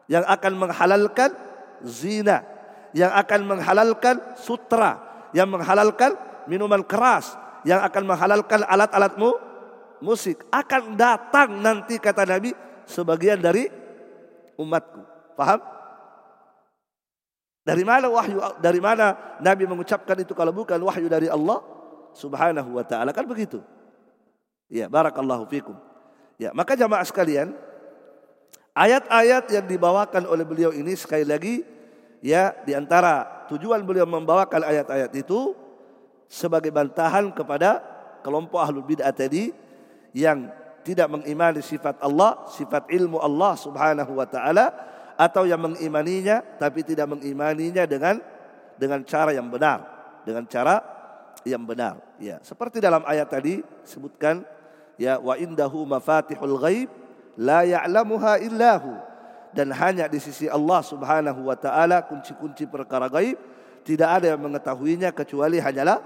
Yang 0.08 0.26
akan 0.28 0.54
menghalalkan 0.56 1.30
zina, 1.84 2.44
yang 2.96 3.12
akan 3.12 3.42
menghalalkan 3.44 4.16
sutra, 4.40 5.00
yang 5.36 5.52
menghalalkan 5.52 6.16
minuman 6.48 6.82
keras 6.82 7.36
yang 7.68 7.84
akan 7.84 8.04
menghalalkan 8.08 8.64
alat-alatmu 8.64 9.30
musik 10.00 10.40
akan 10.48 10.96
datang 10.96 11.60
nanti 11.60 12.00
kata 12.00 12.24
Nabi 12.24 12.56
sebagian 12.88 13.44
dari 13.44 13.68
umatku. 14.56 15.04
Paham? 15.36 15.60
Dari 17.68 17.84
mana 17.84 18.08
wahyu 18.08 18.40
dari 18.64 18.80
mana 18.80 19.38
Nabi 19.44 19.68
mengucapkan 19.68 20.16
itu 20.24 20.32
kalau 20.32 20.56
bukan 20.56 20.80
wahyu 20.80 21.12
dari 21.12 21.28
Allah 21.28 21.60
Subhanahu 22.18 22.74
wa 22.74 22.82
taala 22.82 23.14
kan 23.14 23.30
begitu. 23.30 23.62
Ya, 24.68 24.90
barakallahu 24.90 25.46
fikum. 25.48 25.78
Ya, 26.42 26.50
maka 26.52 26.74
jamaah 26.74 27.06
sekalian, 27.06 27.54
ayat-ayat 28.74 29.50
yang 29.54 29.66
dibawakan 29.66 30.26
oleh 30.26 30.46
beliau 30.46 30.74
ini 30.74 30.94
sekali 30.98 31.26
lagi 31.26 31.62
ya 32.22 32.54
di 32.66 32.74
antara 32.78 33.46
tujuan 33.50 33.82
beliau 33.86 34.06
membawakan 34.06 34.66
ayat-ayat 34.66 35.14
itu 35.18 35.54
sebagai 36.30 36.70
bantahan 36.70 37.32
kepada 37.32 37.82
kelompok 38.22 38.60
ahlul 38.60 38.86
bid'ah 38.86 39.14
tadi 39.14 39.50
yang 40.12 40.50
tidak 40.84 41.08
mengimani 41.12 41.60
sifat 41.60 42.00
Allah, 42.00 42.48
sifat 42.48 42.88
ilmu 42.92 43.20
Allah 43.20 43.54
Subhanahu 43.60 44.12
wa 44.16 44.28
taala 44.28 44.72
atau 45.18 45.44
yang 45.44 45.60
mengimaninya 45.60 46.40
tapi 46.62 46.86
tidak 46.86 47.12
mengimaninya 47.12 47.84
dengan 47.90 48.22
dengan 48.78 49.02
cara 49.04 49.34
yang 49.34 49.50
benar, 49.50 49.84
dengan 50.24 50.46
cara 50.46 50.80
yang 51.44 51.66
benar. 51.66 52.07
Ya, 52.18 52.42
seperti 52.42 52.82
dalam 52.82 53.06
ayat 53.06 53.30
tadi 53.30 53.62
sebutkan 53.86 54.42
ya 54.98 55.22
wa 55.22 55.38
indahu 55.38 55.86
mafatihul 55.86 56.58
ghaib 56.58 56.90
la 57.38 57.62
ya'lamuha 57.62 58.42
illahu 58.42 58.98
dan 59.54 59.70
hanya 59.70 60.10
di 60.10 60.18
sisi 60.18 60.50
Allah 60.50 60.82
Subhanahu 60.82 61.46
wa 61.46 61.54
taala 61.54 62.02
kunci-kunci 62.02 62.66
perkara 62.66 63.06
gaib 63.06 63.38
tidak 63.86 64.10
ada 64.20 64.34
yang 64.34 64.42
mengetahuinya 64.42 65.14
kecuali 65.14 65.62
hanyalah 65.62 66.02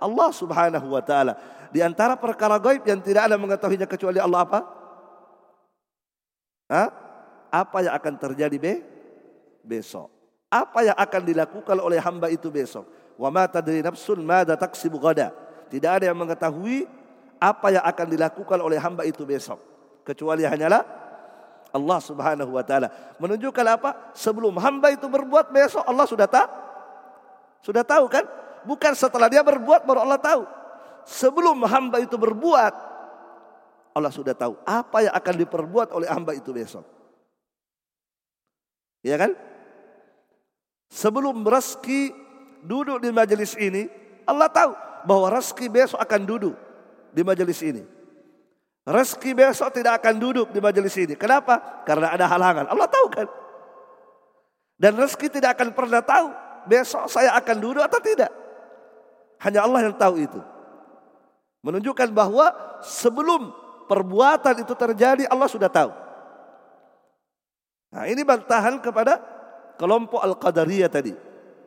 Allah 0.00 0.30
Subhanahu 0.32 0.86
wa 0.88 1.02
taala. 1.02 1.36
Di 1.74 1.82
antara 1.82 2.16
perkara 2.16 2.56
gaib 2.56 2.86
yang 2.86 3.02
tidak 3.02 3.28
ada 3.28 3.36
mengetahuinya 3.36 3.84
kecuali 3.84 4.22
Allah 4.22 4.40
apa? 4.46 4.60
Hah? 6.70 6.88
Apa 7.50 7.84
yang 7.84 7.94
akan 7.94 8.14
terjadi 8.16 8.56
be? 8.56 8.74
besok? 9.66 10.08
Apa 10.46 10.86
yang 10.86 10.96
akan 10.96 11.22
dilakukan 11.26 11.76
oleh 11.82 11.98
hamba 11.98 12.30
itu 12.30 12.48
besok? 12.54 12.86
Wa 13.18 13.28
ma 13.34 13.50
tadri 13.50 13.82
nafsun 13.82 14.22
madza 14.22 14.54
taksibu 14.54 15.02
gada. 15.02 15.34
Tidak 15.66 15.90
ada 16.00 16.04
yang 16.06 16.18
mengetahui 16.18 16.86
apa 17.36 17.68
yang 17.68 17.84
akan 17.84 18.06
dilakukan 18.08 18.58
oleh 18.62 18.80
hamba 18.80 19.04
itu 19.04 19.28
besok 19.28 19.60
kecuali 20.06 20.46
hanyalah 20.46 20.82
Allah 21.74 21.98
Subhanahu 22.00 22.56
wa 22.56 22.64
taala. 22.64 22.88
Menunjukkan 23.20 23.66
apa? 23.66 23.90
Sebelum 24.16 24.56
hamba 24.56 24.94
itu 24.94 25.04
berbuat 25.10 25.52
besok 25.52 25.84
Allah 25.84 26.06
sudah 26.08 26.24
tahu. 26.30 26.48
Sudah 27.60 27.84
tahu 27.84 28.06
kan? 28.08 28.24
Bukan 28.64 28.92
setelah 28.94 29.28
dia 29.28 29.44
berbuat 29.44 29.84
baru 29.84 30.06
Allah 30.06 30.20
tahu. 30.22 30.42
Sebelum 31.06 31.62
hamba 31.66 32.02
itu 32.02 32.18
berbuat, 32.18 32.74
Allah 33.94 34.10
sudah 34.10 34.34
tahu 34.34 34.58
apa 34.66 35.06
yang 35.06 35.14
akan 35.14 35.34
diperbuat 35.46 35.88
oleh 35.94 36.10
hamba 36.10 36.34
itu 36.34 36.50
besok. 36.50 36.82
Ya 39.06 39.14
kan? 39.14 39.34
Sebelum 40.90 41.46
rezeki 41.46 42.10
duduk 42.66 42.98
di 43.02 43.10
majelis 43.14 43.54
ini, 43.54 43.86
Allah 44.26 44.50
tahu 44.50 44.72
bahwa 45.06 45.30
rezeki 45.30 45.70
besok 45.70 46.02
akan 46.02 46.20
duduk 46.26 46.54
di 47.14 47.22
majelis 47.22 47.62
ini. 47.62 47.82
Rezeki 48.86 49.34
besok 49.34 49.70
tidak 49.74 50.02
akan 50.02 50.14
duduk 50.18 50.50
di 50.50 50.58
majelis 50.58 50.94
ini. 50.98 51.14
Kenapa? 51.14 51.82
Karena 51.86 52.14
ada 52.14 52.26
halangan. 52.26 52.66
Allah 52.70 52.86
tahu 52.90 53.06
kan? 53.10 53.26
Dan 54.76 54.98
rezeki 54.98 55.40
tidak 55.40 55.56
akan 55.56 55.72
pernah 55.72 56.02
tahu 56.04 56.28
besok 56.68 57.06
saya 57.08 57.32
akan 57.38 57.56
duduk 57.62 57.82
atau 57.82 58.02
tidak. 58.02 58.30
Hanya 59.40 59.64
Allah 59.64 59.90
yang 59.90 59.94
tahu 59.96 60.20
itu. 60.20 60.40
Menunjukkan 61.62 62.14
bahwa 62.14 62.52
sebelum 62.82 63.50
perbuatan 63.90 64.62
itu 64.62 64.74
terjadi 64.74 65.24
Allah 65.26 65.48
sudah 65.50 65.70
tahu. 65.70 65.90
Nah 67.90 68.04
ini 68.10 68.22
bantahan 68.26 68.82
kepada 68.82 69.18
kelompok 69.80 70.20
Al-Qadariyah 70.20 70.90
tadi. 70.90 71.14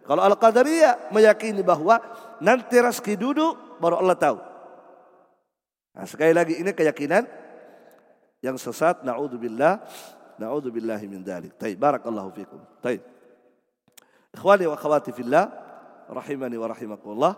Kalau 0.09 0.25
Al-Qadariyah 0.25 1.13
meyakini 1.13 1.61
bahwa 1.61 2.01
nanti 2.41 2.81
rezeki 2.81 3.13
duduk 3.13 3.77
baru 3.77 4.01
Allah 4.01 4.17
tahu. 4.17 4.41
Nah, 5.93 6.09
sekali 6.09 6.33
lagi 6.33 6.57
ini 6.57 6.73
keyakinan 6.73 7.29
yang 8.41 8.57
sesat. 8.57 9.05
Naudzubillah, 9.05 9.85
naudzubillahi 10.41 11.05
min 11.05 11.21
dzalik. 11.21 11.53
Taib, 11.61 11.77
barakallahu 11.77 12.33
fikum. 12.33 12.57
Taib. 12.81 13.05
Ikhwani 14.33 14.65
wa 14.65 14.73
akhwati 14.73 15.13
fillah, 15.13 15.45
rahimani 16.09 16.57
wa 16.57 16.67
rahimakumullah. 16.73 17.33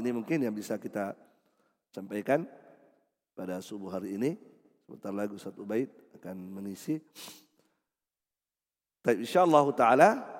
Ini 0.00 0.08
mungkin 0.16 0.40
yang 0.40 0.56
bisa 0.56 0.80
kita 0.80 1.12
sampaikan 1.92 2.48
pada 3.36 3.60
subuh 3.60 3.92
hari 3.92 4.16
ini. 4.16 4.40
Sebentar 4.88 5.12
lagi 5.12 5.36
Ustaz 5.36 5.52
Ubaid 5.60 5.92
akan 6.16 6.36
mengisi. 6.48 6.96
Tapi 9.04 9.20
insyaallah 9.20 9.68
taala 9.76 10.35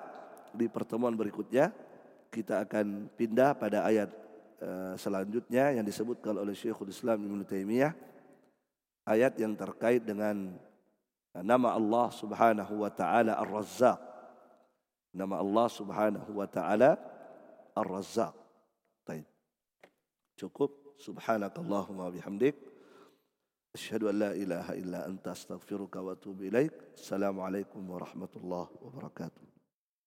di 0.57 0.67
pertemuan 0.67 1.13
berikutnya 1.13 1.69
kita 2.33 2.65
akan 2.65 3.13
pindah 3.13 3.55
pada 3.55 3.85
ayat 3.85 4.09
uh, 4.59 4.97
selanjutnya 4.97 5.77
yang 5.77 5.85
disebutkan 5.85 6.35
oleh 6.35 6.57
Syekhul 6.57 6.89
Islam 6.89 7.21
Ibnu 7.23 7.45
Taimiyah 7.45 7.93
ayat 9.07 9.37
yang 9.37 9.53
terkait 9.55 10.03
dengan 10.03 10.57
nama 11.31 11.77
Allah 11.77 12.09
Subhanahu 12.11 12.81
wa 12.81 12.91
taala 12.91 13.37
Ar-Razzaq. 13.37 14.01
Nama 15.13 15.35
Allah 15.37 15.67
Subhanahu 15.69 16.29
wa 16.33 16.47
taala 16.49 16.97
Ar-Razzaq. 17.77 18.33
Baik. 19.05 19.29
Cukup 20.35 20.97
subhanakallahumma 20.97 22.09
bihamdik 22.09 22.57
Asyhadu 23.77 24.09
an 24.09 24.15
la 24.17 24.31
ilaha 24.33 24.73
illa 24.73 25.05
anta 25.05 25.37
astaghfiruka 25.37 26.01
wa 26.01 26.17
atubu 26.17 26.49
ilaik. 26.49 26.73
Assalamualaikum 26.97 27.85
warahmatullahi 27.85 28.73
wabarakatuh. 28.81 29.46